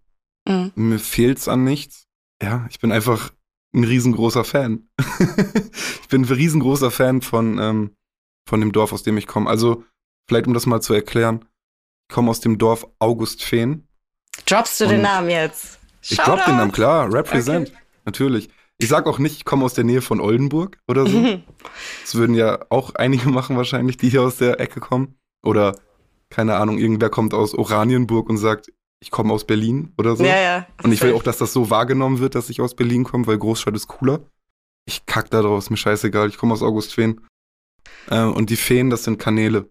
[0.47, 0.71] Mhm.
[0.75, 2.06] Mir fehlt's an nichts.
[2.41, 3.31] Ja, ich bin einfach
[3.73, 4.89] ein riesengroßer Fan.
[6.01, 7.95] ich bin ein riesengroßer Fan von, ähm,
[8.47, 9.49] von dem Dorf, aus dem ich komme.
[9.49, 9.83] Also,
[10.27, 11.45] vielleicht um das mal zu erklären,
[12.09, 13.87] ich komme aus dem Dorf Augustfehn.
[14.45, 15.79] Droppst du den Namen jetzt?
[16.01, 17.73] Ich drop den Namen, klar, represent,
[18.05, 18.49] natürlich.
[18.77, 21.39] Ich sag auch nicht, ich komme aus der Nähe von Oldenburg oder so.
[22.01, 25.15] Das würden ja auch einige machen wahrscheinlich, die hier aus der Ecke kommen.
[25.43, 25.77] Oder,
[26.29, 30.23] keine Ahnung, irgendwer kommt aus Oranienburg und sagt, ich komme aus Berlin oder so.
[30.25, 30.67] Ja, ja.
[30.83, 33.37] Und ich will auch, dass das so wahrgenommen wird, dass ich aus Berlin komme, weil
[33.37, 34.21] Großstadt ist cooler.
[34.85, 37.21] Ich kack da draus, mir scheißegal, ich komme aus Augustfehn.
[38.09, 39.69] Äh, und die Feen, das sind Kanäle.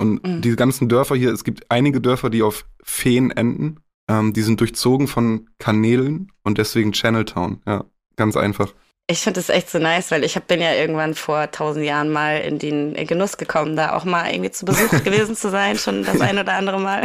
[0.00, 0.42] Und Mhm.
[0.42, 3.80] die ganzen Dörfer hier, es gibt einige Dörfer, die auf Feen enden.
[4.08, 7.60] Ähm, die sind durchzogen von Kanälen und deswegen Channeltown.
[7.66, 7.84] Ja,
[8.16, 8.72] ganz einfach.
[9.10, 12.10] Ich finde das echt so nice, weil ich hab, bin ja irgendwann vor tausend Jahren
[12.10, 16.04] mal in den Genuss gekommen, da auch mal irgendwie zu Besuch gewesen zu sein, schon
[16.04, 17.04] das ein oder andere Mal.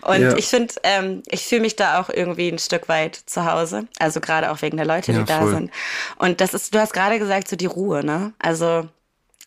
[0.00, 0.36] Und Ja.
[0.38, 3.86] ich finde, ähm, ich fühle mich da auch irgendwie ein Stück weit zu Hause.
[3.98, 5.50] Also gerade auch wegen der Leute, die Ja, da voll.
[5.54, 5.70] sind.
[6.16, 8.32] Und das ist, du hast gerade gesagt, so die Ruhe, ne?
[8.38, 8.88] Also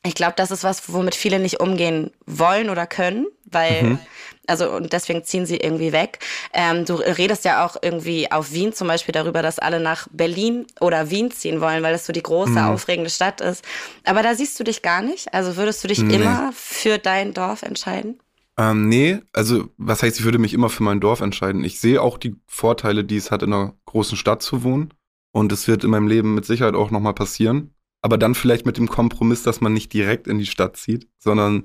[0.06, 4.00] ich glaube, das ist was, womit viele nicht umgehen wollen oder können, weil, Mhm.
[4.48, 6.20] also und deswegen ziehen sie irgendwie weg.
[6.54, 10.66] Ähm, du redest ja auch irgendwie auf Wien zum Beispiel darüber, dass alle nach Berlin
[10.80, 12.58] oder Wien ziehen wollen, weil das so die große, Mhm.
[12.68, 13.66] aufregende Stadt ist.
[14.04, 15.34] Aber da siehst du dich gar nicht.
[15.34, 16.16] Also würdest du dich Nee.
[16.16, 18.20] immer für dein Dorf entscheiden?
[18.58, 21.64] Ähm, nee, also was heißt, ich würde mich immer für mein Dorf entscheiden.
[21.66, 24.94] Ich sehe auch die Vorteile, die es hat, in einer großen Stadt zu wohnen.
[25.34, 27.75] Und es wird in meinem Leben mit Sicherheit auch nochmal passieren.
[28.06, 31.64] Aber dann vielleicht mit dem Kompromiss, dass man nicht direkt in die Stadt zieht, sondern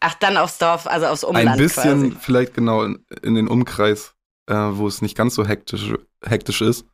[0.00, 2.16] Ach, dann aufs Dorf, also aufs Umland ein bisschen quasi.
[2.24, 4.14] vielleicht genau in, in den Umkreis,
[4.46, 5.92] äh, wo es nicht ganz so hektisch,
[6.24, 6.86] hektisch ist.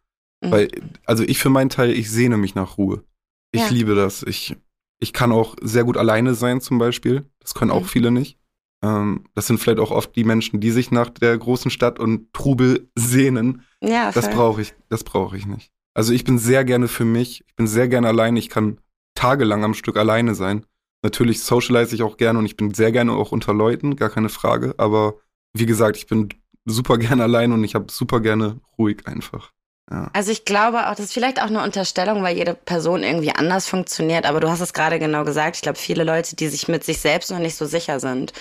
[0.42, 0.50] Mhm.
[0.50, 0.68] Weil,
[1.06, 3.04] also ich für meinen Teil, ich sehne mich nach Ruhe.
[3.52, 3.68] Ich Ja.
[3.68, 4.24] liebe das.
[4.24, 4.56] Ich,
[4.98, 7.24] ich kann auch sehr gut alleine sein zum Beispiel.
[7.38, 7.88] Das können auch Mhm.
[7.88, 8.36] viele nicht.
[8.84, 12.32] Ähm, das sind vielleicht auch oft die Menschen, die sich nach der großen Stadt und
[12.32, 13.62] Trubel sehnen.
[13.80, 15.70] Ja, Das brauche ich, das brauche ich nicht.
[15.94, 17.44] Also ich bin sehr gerne für mich.
[17.46, 18.38] Ich bin sehr gerne alleine.
[18.40, 18.80] Ich kann
[19.18, 20.64] tagelang am Stück alleine sein.
[21.02, 24.28] Natürlich socialize ich auch gerne und ich bin sehr gerne auch unter Leuten, gar keine
[24.28, 24.74] Frage.
[24.78, 25.14] Aber
[25.54, 26.28] wie gesagt, ich bin
[26.64, 29.52] super gerne allein und ich habe super gerne ruhig einfach.
[29.90, 30.10] Ja.
[30.12, 33.66] Also ich glaube auch, das ist vielleicht auch eine Unterstellung, weil jede Person irgendwie anders
[33.66, 34.26] funktioniert.
[34.26, 35.56] Aber du hast es gerade genau gesagt.
[35.56, 38.32] Ich glaube, viele Leute, die sich mit sich selbst noch nicht so sicher sind,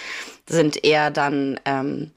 [0.47, 2.11] sind eher dann, ähm,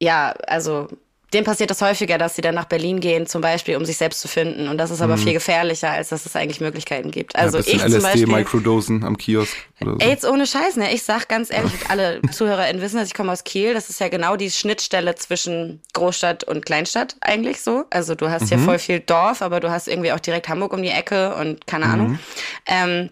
[0.00, 0.88] ja, also
[1.34, 4.20] denen passiert das häufiger, dass sie dann nach Berlin gehen, zum Beispiel, um sich selbst
[4.20, 4.66] zu finden.
[4.68, 5.20] Und das ist aber Mhm.
[5.20, 7.34] viel gefährlicher, als dass es eigentlich Möglichkeiten gibt.
[7.34, 8.26] ja, Also bisschen ich zum LSD, Beispiel.
[8.28, 9.98] Microdosen am Kiosk oder so.
[10.06, 10.92] Jetzt ohne Scheiß, ne?
[10.94, 13.74] Ich sag ganz ehrlich, alle ZuhörerInnen wissen, dass ich komme aus Kiel.
[13.74, 17.84] Das ist ja genau die Schnittstelle zwischen Großstadt und Kleinstadt eigentlich so.
[17.90, 18.64] Also du hast hier Mhm.
[18.64, 21.86] voll viel Dorf, aber du hast irgendwie auch direkt Hamburg um die Ecke und keine
[21.86, 21.92] Mhm.
[21.92, 22.18] Ahnung.
[22.66, 23.10] Ähm,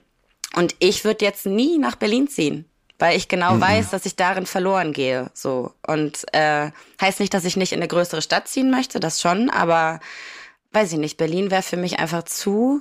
[0.55, 2.65] und ich würde jetzt nie nach Berlin ziehen.
[2.99, 3.61] Weil ich genau Mhm.
[3.61, 5.31] weiß, dass ich darin verloren gehe.
[5.35, 5.73] So.
[5.87, 6.71] Und äh,
[7.01, 10.01] heißt nicht, dass ich nicht in eine größere Stadt ziehen möchte, das schon, aber
[10.73, 12.81] weiß ich nicht, Berlin wäre für mich einfach zu.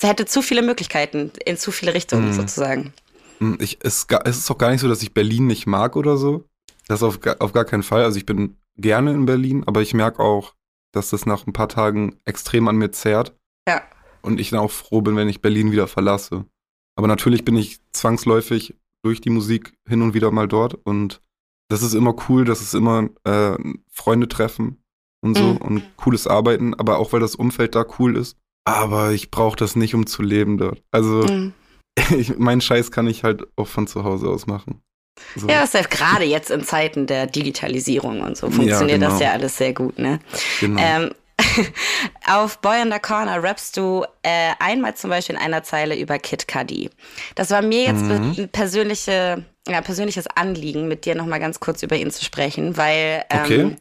[0.00, 2.32] Es hätte zu viele Möglichkeiten in zu viele Richtungen Mhm.
[2.32, 2.92] sozusagen.
[3.40, 6.16] Hm, Ich, es, es ist auch gar nicht so, dass ich Berlin nicht mag oder
[6.16, 6.44] so.
[6.88, 8.04] Das auf, auf gar keinen Fall.
[8.04, 10.54] Also ich bin gerne in Berlin, aber ich merke auch,
[10.92, 13.32] dass das nach ein paar Tagen extrem an mir zerrt.
[13.68, 13.82] Ja.
[14.22, 16.44] Und ich dann auch froh bin, wenn ich Berlin wieder verlasse.
[16.94, 18.74] Aber natürlich bin ich zwangsläufig
[19.04, 20.74] durch die Musik hin und wieder mal dort.
[20.74, 21.20] Und
[21.68, 23.56] das ist immer cool, das ist immer äh,
[23.90, 24.82] Freunde treffen
[25.22, 25.56] und so Mhm.
[25.58, 28.36] und cooles Arbeiten, aber auch weil das Umfeld da cool ist.
[28.64, 30.82] Aber ich brauche das nicht, um zu leben dort.
[30.90, 31.52] Also Mhm.
[32.16, 34.82] ich, meinen Scheiß kann ich halt auch von zu Hause aus machen.
[35.34, 35.48] So.
[35.48, 39.12] Ja, das heißt, gerade jetzt in Zeiten der Digitalisierung und so funktioniert genau.
[39.12, 40.20] das ja alles sehr gut, ne?
[40.60, 40.78] genau.
[40.82, 41.10] Ähm,
[42.26, 46.18] auf Boy in the Corner rappst du äh, einmal zum Beispiel in einer Zeile über
[46.18, 46.90] Kid Cudi.
[47.34, 48.34] Das war mir jetzt Mhm.
[48.38, 53.24] ein persönliche, ja, persönliches Anliegen, mit dir nochmal ganz kurz über ihn zu sprechen, weil
[53.30, 53.76] ähm, Okay.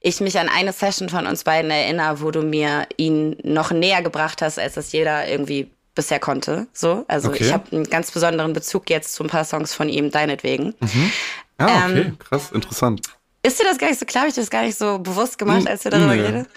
[0.00, 4.02] ich mich an eine Session von uns beiden erinnere, wo du mir ihn noch näher
[4.02, 6.66] gebracht hast, als das jeder irgendwie bisher konnte.
[6.72, 7.44] So, also Okay.
[7.44, 10.74] ich habe einen ganz besonderen Bezug jetzt zu ein paar Songs von ihm, deinetwegen.
[11.58, 13.00] ah, okay, ähm, krass, interessant.
[13.46, 14.22] Ist dir das gar nicht so klar?
[14.22, 16.22] Hab ich das gar nicht so bewusst gemacht, Mm, als wir darüber nö.
[16.22, 16.48] geredet?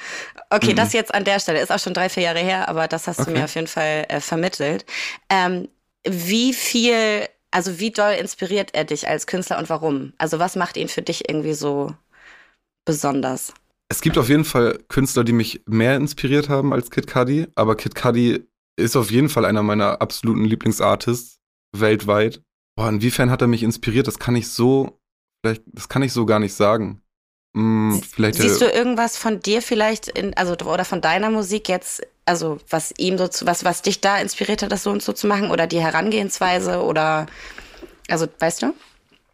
[0.50, 3.08] Okay, das jetzt an der Stelle ist auch schon drei, vier Jahre her, aber das
[3.08, 3.40] hast du Okay.
[3.40, 4.86] mir auf jeden Fall äh, vermittelt.
[5.30, 5.70] Ähm,
[6.08, 10.14] wie viel, also wie doll inspiriert er dich als Künstler und warum?
[10.18, 11.94] Also was macht ihn für dich irgendwie so
[12.86, 13.54] besonders?
[13.92, 17.76] Es gibt auf jeden Fall Künstler, die mich mehr inspiriert haben als Kid Cudi, aber
[17.76, 18.48] Kid Cudi
[18.80, 21.40] ist auf jeden Fall einer meiner absoluten Lieblingsartists
[21.76, 22.42] weltweit.
[22.76, 24.08] Boah, inwiefern hat er mich inspiriert?
[24.08, 24.99] Das kann ich so,
[25.42, 27.02] vielleicht, das kann ich so gar nicht sagen.
[27.56, 32.02] Hm, vielleicht Siehst du irgendwas von dir vielleicht in, also oder von deiner Musik jetzt,
[32.26, 35.14] also was ihm so zu, was, was dich da inspiriert hat, das so und so
[35.14, 37.26] zu machen oder die Herangehensweise oder
[38.08, 38.74] also weißt du?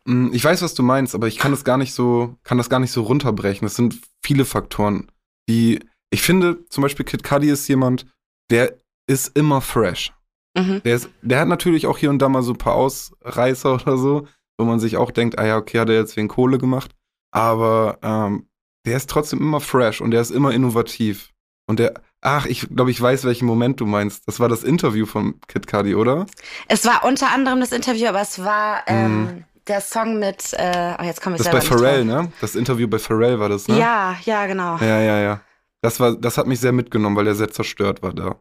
[0.08, 2.70] Hm, ich weiß, was du meinst, aber ich kann das gar nicht so, kann das
[2.70, 3.66] gar nicht so runterbrechen.
[3.66, 5.12] Es sind viele Faktoren,
[5.50, 5.80] die,
[6.10, 8.06] ich finde, zum Beispiel Kid Cudi ist jemand,
[8.50, 8.78] der
[9.08, 10.14] ist immer fresh.
[10.58, 10.82] Mhm.
[10.84, 13.98] Der, ist, der hat natürlich auch hier und da mal so ein paar Ausreißer oder
[13.98, 14.28] so,
[14.58, 16.92] wo man sich auch denkt, ah ja, okay, hat er jetzt wegen Kohle gemacht.
[17.32, 18.48] Aber ähm,
[18.86, 21.32] der ist trotzdem immer fresh und der ist immer innovativ.
[21.68, 24.28] Und der, ach, ich glaube, ich weiß, welchen Moment du meinst.
[24.28, 26.28] Das war das Interview von Kid Cudi, oder?
[26.68, 29.46] Es war unter anderem das Interview, aber es war ähm, mm.
[29.68, 32.32] der Song mit, äh, oh, jetzt komme ich Das bei Pharrell, ne?
[32.42, 33.80] Das Interview bei Pharrell war das, ne?
[33.80, 34.78] Ja, ja, genau.
[34.78, 35.42] Ja, ja, ja.
[35.82, 38.36] Das war, das hat mich sehr mitgenommen, weil der sehr zerstört war da.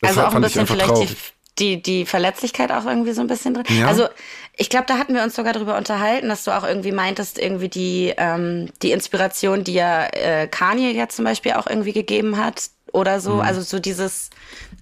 [0.00, 1.34] Das also auch ein bisschen vielleicht traurig.
[1.58, 3.64] Die die, Verletzlichkeit auch irgendwie so ein bisschen drin.
[3.68, 3.86] Ja.
[3.88, 4.08] Also
[4.56, 7.68] ich glaube, da hatten wir uns sogar drüber unterhalten, dass du auch irgendwie meintest, irgendwie
[7.68, 12.70] die, ähm, die Inspiration, die ja äh, Kanye ja zum Beispiel auch irgendwie gegeben hat
[12.92, 13.34] oder so.
[13.34, 13.40] Mhm.
[13.40, 14.30] Also so dieses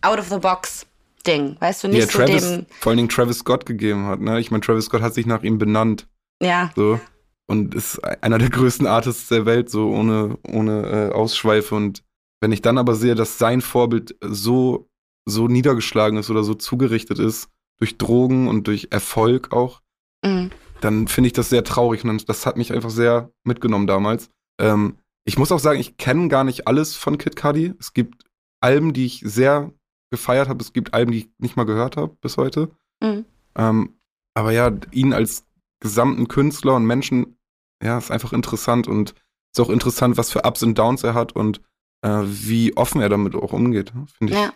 [0.02, 0.86] Out of the Box.
[1.26, 4.20] Ding, weißt du, nicht ja, so Travis, dem vor allen Dingen Travis Scott gegeben hat,
[4.20, 4.38] ne?
[4.38, 6.06] Ich meine, Travis Scott hat sich nach ihm benannt.
[6.40, 6.70] Ja.
[6.76, 7.00] So.
[7.46, 11.74] Und ist einer der größten Artists der Welt, so ohne, ohne äh, Ausschweife.
[11.74, 12.02] Und
[12.40, 14.88] wenn ich dann aber sehe, dass sein Vorbild so
[15.26, 17.48] so niedergeschlagen ist oder so zugerichtet ist,
[17.78, 19.82] durch Drogen und durch Erfolg auch,
[20.24, 20.50] mhm.
[20.80, 24.30] dann finde ich das sehr traurig und das hat mich einfach sehr mitgenommen damals.
[24.58, 27.74] Ähm, ich muss auch sagen, ich kenne gar nicht alles von Kid Cudi.
[27.80, 28.24] Es gibt
[28.60, 29.72] Alben, die ich sehr
[30.10, 30.62] gefeiert habe.
[30.62, 32.70] Es gibt Alben, die ich nicht mal gehört habe bis heute.
[33.02, 33.24] Mhm.
[33.56, 33.96] Ähm,
[34.34, 35.44] aber ja, ihn als
[35.80, 37.36] gesamten Künstler und Menschen,
[37.82, 39.14] ja, ist einfach interessant und
[39.52, 41.60] ist auch interessant, was für Ups und Downs er hat und
[42.02, 43.92] äh, wie offen er damit auch umgeht.
[44.18, 44.38] Finde ich.
[44.38, 44.52] Ja.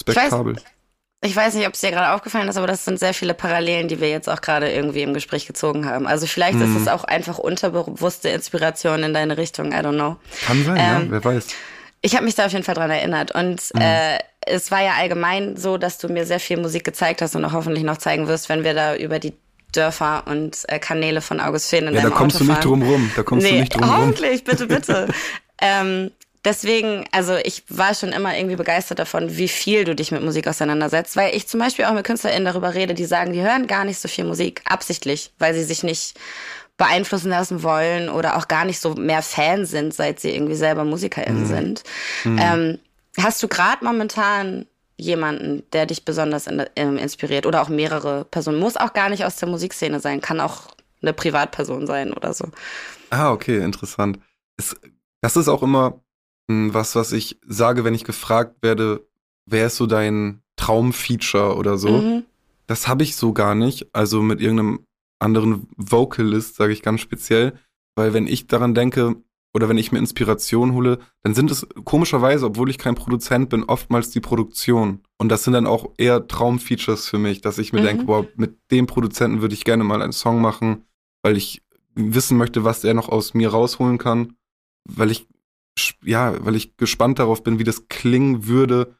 [0.00, 0.54] Spektabel.
[0.54, 0.72] Ich weiß,
[1.20, 3.88] ich weiß nicht, ob es dir gerade aufgefallen ist, aber das sind sehr viele Parallelen,
[3.88, 6.06] die wir jetzt auch gerade irgendwie im Gespräch gezogen haben.
[6.06, 6.76] Also vielleicht mhm.
[6.76, 10.16] ist es auch einfach unterbewusste Inspiration in deine Richtung, I don't know.
[10.46, 11.48] Kann sein, ähm, ja, wer weiß.
[12.02, 13.34] Ich habe mich da auf jeden Fall dran erinnert.
[13.34, 13.80] Und mhm.
[13.80, 17.44] äh, es war ja allgemein so, dass du mir sehr viel Musik gezeigt hast und
[17.44, 19.34] auch hoffentlich noch zeigen wirst, wenn wir da über die
[19.72, 22.82] Dörfer und äh, Kanäle von August Feen in ja, da kommst Auto du nicht drum
[22.82, 23.10] rum.
[23.16, 23.96] Da kommst nee, du nicht drum rum.
[23.96, 25.08] Hoffentlich, bitte, bitte.
[25.60, 26.12] ähm,
[26.48, 30.48] deswegen, also ich war schon immer irgendwie begeistert davon, wie viel du dich mit Musik
[30.48, 33.84] auseinandersetzt, weil ich zum Beispiel auch mit KünstlerInnen darüber rede, die sagen, die hören gar
[33.84, 36.18] nicht so viel Musik, absichtlich, weil sie sich nicht
[36.78, 40.84] beeinflussen lassen wollen oder auch gar nicht so mehr Fan sind, seit sie irgendwie selber
[40.84, 41.46] MusikerInnen mhm.
[41.46, 41.82] sind.
[42.24, 42.38] Mhm.
[42.40, 42.78] Ähm,
[43.18, 48.58] hast du gerade momentan jemanden, der dich besonders in, ähm, inspiriert oder auch mehrere Personen?
[48.58, 50.68] Muss auch gar nicht aus der Musikszene sein, kann auch
[51.02, 52.46] eine Privatperson sein oder so.
[53.10, 54.18] Ah, okay, interessant.
[54.56, 54.74] Es,
[55.20, 56.00] das ist auch immer
[56.48, 59.06] was, was ich sage, wenn ich gefragt werde,
[59.46, 61.98] wer ist so dein Traumfeature oder so.
[61.98, 62.24] Mhm.
[62.66, 63.86] Das habe ich so gar nicht.
[63.94, 64.80] Also mit irgendeinem
[65.18, 67.58] anderen Vocalist, sage ich ganz speziell.
[67.96, 69.16] Weil wenn ich daran denke,
[69.54, 73.64] oder wenn ich mir Inspiration hole, dann sind es komischerweise, obwohl ich kein Produzent bin,
[73.64, 75.00] oftmals die Produktion.
[75.18, 77.86] Und das sind dann auch eher Traumfeatures für mich, dass ich mir mhm.
[77.86, 80.84] denke, boah, mit dem Produzenten würde ich gerne mal einen Song machen,
[81.22, 81.62] weil ich
[81.94, 84.34] wissen möchte, was er noch aus mir rausholen kann,
[84.84, 85.26] weil ich
[86.04, 88.96] ja, weil ich gespannt darauf bin, wie das klingen würde,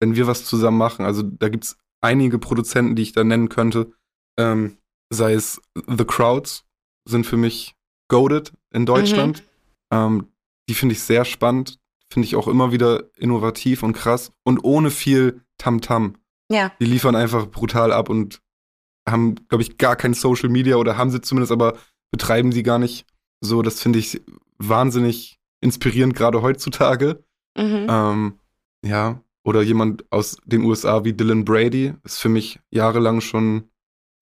[0.00, 1.04] wenn wir was zusammen machen.
[1.04, 3.92] Also da gibt es einige Produzenten, die ich da nennen könnte.
[4.38, 4.78] Ähm,
[5.10, 6.64] sei es The Crowds,
[7.04, 7.74] sind für mich
[8.08, 9.42] goaded in Deutschland.
[9.90, 9.96] Mhm.
[9.96, 10.26] Ähm,
[10.68, 11.78] die finde ich sehr spannend,
[12.10, 16.08] finde ich auch immer wieder innovativ und krass und ohne viel Tamtam.
[16.08, 16.14] -Tam.
[16.50, 16.72] Ja.
[16.80, 18.40] Die liefern einfach brutal ab und
[19.08, 21.78] haben, glaube ich, gar kein Social Media oder haben sie zumindest, aber
[22.10, 23.06] betreiben sie gar nicht
[23.40, 23.62] so.
[23.62, 24.20] Das finde ich
[24.58, 27.24] wahnsinnig inspirierend, gerade heutzutage.
[27.56, 27.86] Mhm.
[27.88, 28.38] Ähm,
[28.84, 33.70] ja, oder jemand aus den USA wie Dylan Brady ist für mich jahrelang schon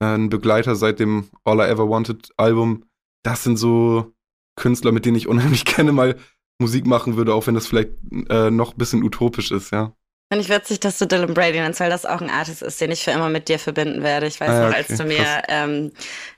[0.01, 2.85] äh, ein Begleiter seit dem All I Ever Wanted Album.
[3.23, 4.13] Das sind so
[4.57, 6.17] Künstler, mit denen ich unheimlich gerne mal
[6.59, 7.93] Musik machen würde, auch wenn das vielleicht
[8.29, 9.95] äh, noch ein bisschen utopisch ist, ja.
[10.33, 12.93] Finde ich witzig, dass du Dylan Brady nennst, weil das auch ein Artist ist, den
[12.93, 14.29] ich für immer mit dir verbinden werde.
[14.29, 15.91] Ich weiß ah, noch, okay, als du mir ähm,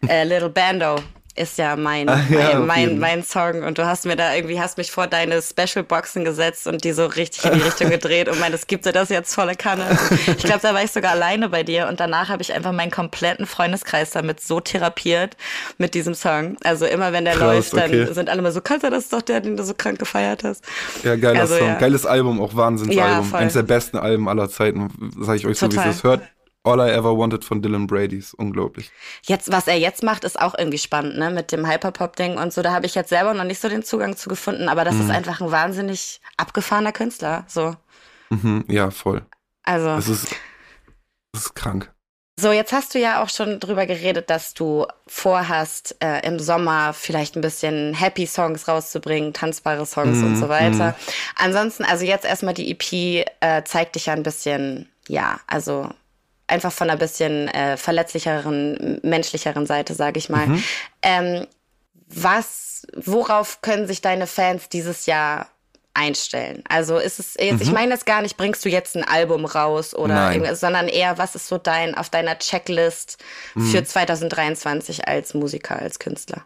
[0.08, 0.96] äh, Little Bando
[1.34, 4.60] ist ja mein, ah, ja, mein, mein, mein, Song und du hast mir da irgendwie,
[4.60, 8.28] hast mich vor deine Special Boxen gesetzt und die so richtig in die Richtung gedreht
[8.28, 9.98] und meintest, gibt dir das jetzt volle Kanne?
[10.26, 12.90] Ich glaube, da war ich sogar alleine bei dir und danach habe ich einfach meinen
[12.90, 15.36] kompletten Freundeskreis damit so therapiert
[15.78, 16.56] mit diesem Song.
[16.64, 18.12] Also immer wenn der Krass, läuft, dann okay.
[18.12, 20.64] sind alle mal so, Katja, das ist doch der, den du so krank gefeiert hast.
[21.02, 21.68] Ja, geiler also, Song.
[21.68, 21.78] Ja.
[21.78, 23.30] Geiles Album, auch Wahnsinnsalbum.
[23.32, 25.78] Ja, Eines der besten Alben aller Zeiten, sage ich euch Total.
[25.78, 26.22] so, wie es hört
[26.64, 28.92] All I Ever Wanted von Dylan Brady ist unglaublich.
[29.22, 31.30] Jetzt, was er jetzt macht, ist auch irgendwie spannend, ne?
[31.30, 32.62] Mit dem Hyperpop-Ding und so.
[32.62, 35.02] Da habe ich jetzt selber noch nicht so den Zugang zu gefunden, aber das mhm.
[35.02, 37.44] ist einfach ein wahnsinnig abgefahrener Künstler.
[37.48, 37.74] So.
[38.30, 39.26] Mhm, ja, voll.
[39.64, 39.88] Also.
[39.90, 40.36] Es ist,
[41.32, 41.92] es ist krank.
[42.40, 46.92] So, jetzt hast du ja auch schon drüber geredet, dass du vorhast, äh, im Sommer
[46.92, 50.92] vielleicht ein bisschen Happy Songs rauszubringen, tanzbare Songs mm, und so weiter.
[50.92, 50.94] Mm.
[51.36, 55.90] Ansonsten, also jetzt erstmal die EP äh, zeigt dich ja ein bisschen, ja, also
[56.52, 60.46] einfach von einer bisschen äh, verletzlicheren, menschlicheren Seite, sage ich mal.
[60.46, 60.64] Mhm.
[61.02, 61.46] Ähm,
[62.06, 65.48] was, worauf können sich deine Fans dieses Jahr
[65.94, 66.62] einstellen?
[66.68, 67.62] Also ist es jetzt, mhm.
[67.62, 71.18] ich meine das gar nicht, bringst du jetzt ein Album raus oder irgendwas, sondern eher,
[71.18, 73.22] was ist so dein auf deiner Checklist
[73.54, 73.66] mhm.
[73.66, 76.44] für 2023 als Musiker, als Künstler?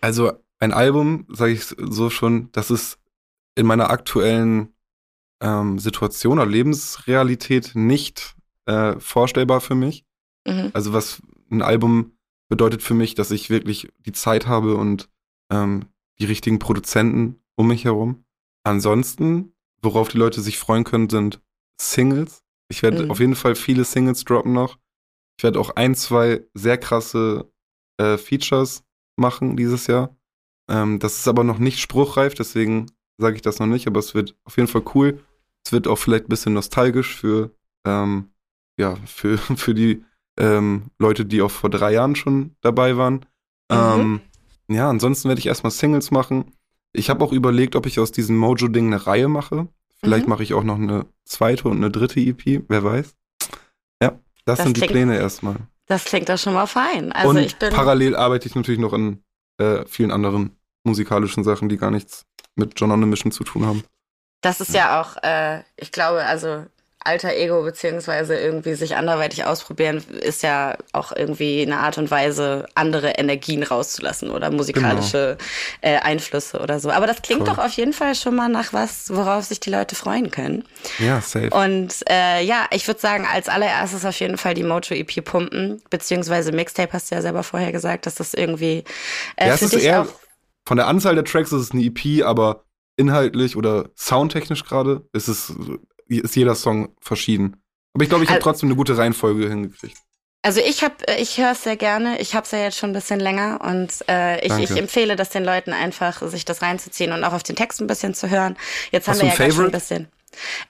[0.00, 2.98] Also ein Album, sage ich so schon, das ist
[3.56, 4.72] in meiner aktuellen
[5.40, 8.36] ähm, Situation oder Lebensrealität nicht
[8.68, 10.04] äh, vorstellbar für mich.
[10.46, 10.70] Mhm.
[10.74, 12.12] Also was ein Album
[12.48, 15.08] bedeutet für mich, dass ich wirklich die Zeit habe und
[15.50, 15.86] ähm,
[16.20, 18.24] die richtigen Produzenten um mich herum.
[18.64, 21.40] Ansonsten, worauf die Leute sich freuen können, sind
[21.80, 22.44] Singles.
[22.68, 23.10] Ich werde mhm.
[23.10, 24.78] auf jeden Fall viele Singles droppen noch.
[25.38, 27.50] Ich werde auch ein, zwei sehr krasse
[27.96, 28.84] äh, Features
[29.16, 30.16] machen dieses Jahr.
[30.68, 34.14] Ähm, das ist aber noch nicht spruchreif, deswegen sage ich das noch nicht, aber es
[34.14, 35.24] wird auf jeden Fall cool.
[35.64, 37.54] Es wird auch vielleicht ein bisschen nostalgisch für,
[37.86, 38.30] ähm,
[38.78, 40.04] ja, für, für die
[40.38, 43.26] ähm, Leute, die auch vor drei Jahren schon dabei waren.
[43.70, 43.76] Mhm.
[43.76, 44.20] Ähm,
[44.68, 46.52] ja, ansonsten werde ich erstmal Singles machen.
[46.92, 49.68] Ich habe auch überlegt, ob ich aus diesem Mojo-Ding eine Reihe mache.
[50.00, 50.30] Vielleicht mhm.
[50.30, 53.14] mache ich auch noch eine zweite und eine dritte EP, wer weiß.
[54.02, 55.56] Ja, das, das sind klingt, die Pläne erstmal.
[55.86, 57.12] Das klingt doch schon mal fein.
[57.12, 59.22] Also und ich bin parallel arbeite ich natürlich noch in
[59.58, 63.66] äh, vielen anderen musikalischen Sachen, die gar nichts mit John on the Mission zu tun
[63.66, 63.84] haben.
[64.40, 66.64] Das ist ja, ja auch, äh, ich glaube, also
[67.00, 72.66] alter Ego beziehungsweise irgendwie sich anderweitig ausprobieren, ist ja auch irgendwie eine Art und Weise,
[72.74, 75.38] andere Energien rauszulassen oder musikalische
[75.80, 75.96] genau.
[75.96, 76.90] äh, Einflüsse oder so.
[76.90, 77.56] Aber das klingt Voll.
[77.56, 80.64] doch auf jeden Fall schon mal nach was, worauf sich die Leute freuen können.
[80.98, 81.50] Ja, safe.
[81.50, 85.80] Und äh, ja, ich würde sagen, als allererstes auf jeden Fall die Mojo EP pumpen,
[85.90, 88.84] beziehungsweise Mixtape hast du ja selber vorher gesagt, dass das irgendwie
[89.36, 90.06] äh, ja, für dich auch
[90.68, 92.64] von der Anzahl der Tracks ist es eine EP, aber
[92.98, 95.54] inhaltlich oder soundtechnisch gerade ist es
[96.08, 97.62] ist jeder Song verschieden.
[97.94, 99.98] Aber ich glaube, ich habe also, trotzdem eine gute Reihenfolge hingekriegt.
[100.42, 102.20] Also ich habe, ich höre es sehr gerne.
[102.20, 105.30] Ich habe es ja jetzt schon ein bisschen länger und äh, ich, ich, empfehle das
[105.30, 108.56] den Leuten einfach, sich das reinzuziehen und auch auf den Text ein bisschen zu hören.
[108.92, 110.08] Jetzt Hast haben wir ja schon ein bisschen.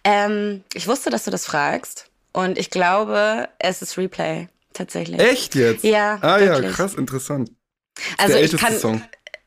[0.05, 5.21] Ähm, ich wusste, dass du das fragst und ich glaube, es ist Replay tatsächlich.
[5.21, 5.85] Echt jetzt?
[5.85, 6.19] Ja.
[6.23, 6.71] Ah wirklich.
[6.71, 7.51] ja, krass, interessant.
[8.17, 9.03] Also ich kann, Song.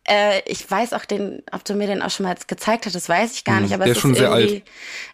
[0.08, 3.08] Äh, ich weiß auch den, ob du mir den auch schon mal gezeigt hast, das
[3.08, 4.64] weiß ich gar hm, nicht, aber der es ist schon sehr alt.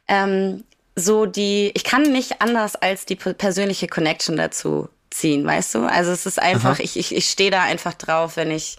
[0.08, 0.64] Ähm,
[0.96, 5.80] so die, ich kann nicht anders als die persönliche Connection dazu ziehen, weißt du?
[5.86, 6.84] Also es ist einfach, Aha.
[6.84, 8.78] ich, ich, ich stehe da einfach drauf, wenn ich,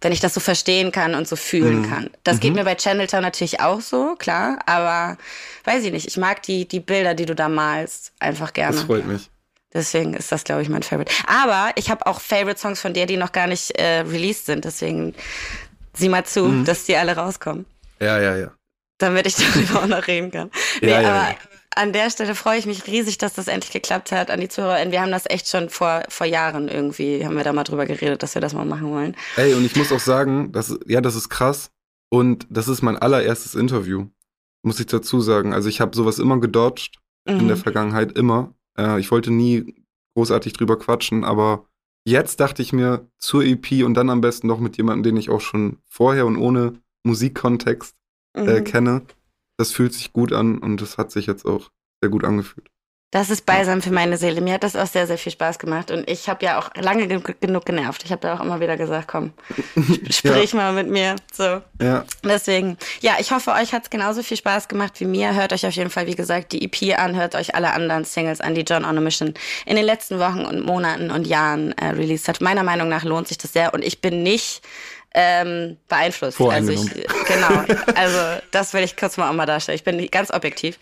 [0.00, 1.90] wenn ich das so verstehen kann und so fühlen mhm.
[1.90, 2.10] kann.
[2.24, 2.40] Das mhm.
[2.40, 5.18] geht mir bei Channeltown natürlich auch so, klar, aber
[5.64, 8.76] weiß ich nicht, ich mag die, die Bilder, die du da malst, einfach gerne.
[8.76, 9.28] Das freut mich.
[9.74, 11.12] Deswegen ist das, glaube ich, mein Favorite.
[11.26, 14.64] Aber ich habe auch Favorite-Songs von dir, die noch gar nicht äh, released sind.
[14.64, 15.14] Deswegen
[15.94, 16.64] sieh mal zu, mhm.
[16.64, 17.64] dass die alle rauskommen.
[18.00, 18.52] Ja, ja, ja.
[18.98, 20.50] Damit ich darüber auch noch reden kann.
[20.80, 21.36] Nee, ja, ja, aber ja.
[21.74, 24.90] an der Stelle freue ich mich riesig, dass das endlich geklappt hat an die Zuhörer.
[24.90, 28.22] Wir haben das echt schon vor, vor Jahren irgendwie, haben wir da mal drüber geredet,
[28.22, 29.16] dass wir das mal machen wollen.
[29.36, 31.70] Ey, und ich muss auch sagen, das, ja, das ist krass.
[32.10, 34.08] Und das ist mein allererstes Interview,
[34.62, 35.54] muss ich dazu sagen.
[35.54, 37.40] Also ich habe sowas immer gedodged mhm.
[37.40, 37.62] in der mhm.
[37.62, 38.52] Vergangenheit, immer.
[38.78, 39.74] Äh, ich wollte nie
[40.14, 41.66] großartig drüber quatschen, aber
[42.04, 45.30] jetzt dachte ich mir zur EP und dann am besten noch mit jemandem, den ich
[45.30, 47.96] auch schon vorher und ohne Musikkontext
[48.36, 48.64] äh, mhm.
[48.64, 49.02] kenne.
[49.58, 51.70] Das fühlt sich gut an und das hat sich jetzt auch
[52.02, 52.71] sehr gut angefühlt.
[53.12, 54.40] Das ist Balsam für meine Seele.
[54.40, 55.90] Mir hat das auch sehr, sehr viel Spaß gemacht.
[55.90, 58.04] Und ich habe ja auch lange genug genervt.
[58.06, 59.34] Ich habe ja auch immer wieder gesagt, komm,
[60.10, 60.56] sprich ja.
[60.56, 61.16] mal mit mir.
[61.30, 61.60] So.
[61.78, 62.06] Ja.
[62.24, 65.34] Deswegen, ja, ich hoffe, euch hat es genauso viel Spaß gemacht wie mir.
[65.34, 68.40] Hört euch auf jeden Fall, wie gesagt, die EP an, hört euch alle anderen Singles
[68.40, 69.34] an, die John on a Mission
[69.66, 72.40] in den letzten Wochen und Monaten und Jahren äh, released hat.
[72.40, 73.74] Meiner Meinung nach lohnt sich das sehr.
[73.74, 74.62] Und ich bin nicht
[75.14, 76.40] ähm, beeinflusst.
[76.40, 76.90] Also ich,
[77.26, 77.64] genau.
[77.94, 79.76] Also das will ich kurz mal auch mal darstellen.
[79.76, 80.78] Ich bin ganz objektiv.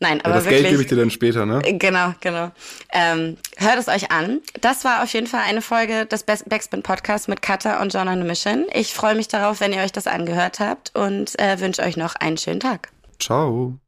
[0.00, 0.62] Nein, aber ja, das wirklich.
[0.62, 1.60] Geld gebe ich dir dann später, ne?
[1.62, 2.50] Genau, genau.
[2.92, 4.40] Ähm, hört es euch an.
[4.60, 8.20] Das war auf jeden Fall eine Folge des Backspin Podcasts mit Katha und John on
[8.20, 8.66] a Mission.
[8.72, 12.16] Ich freue mich darauf, wenn ihr euch das angehört habt und äh, wünsche euch noch
[12.16, 12.88] einen schönen Tag.
[13.18, 13.78] Ciao.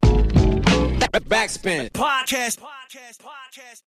[1.29, 1.89] Backspin.
[1.93, 2.61] Podcast.
[2.61, 3.21] Podcast.
[3.21, 3.92] Podcast.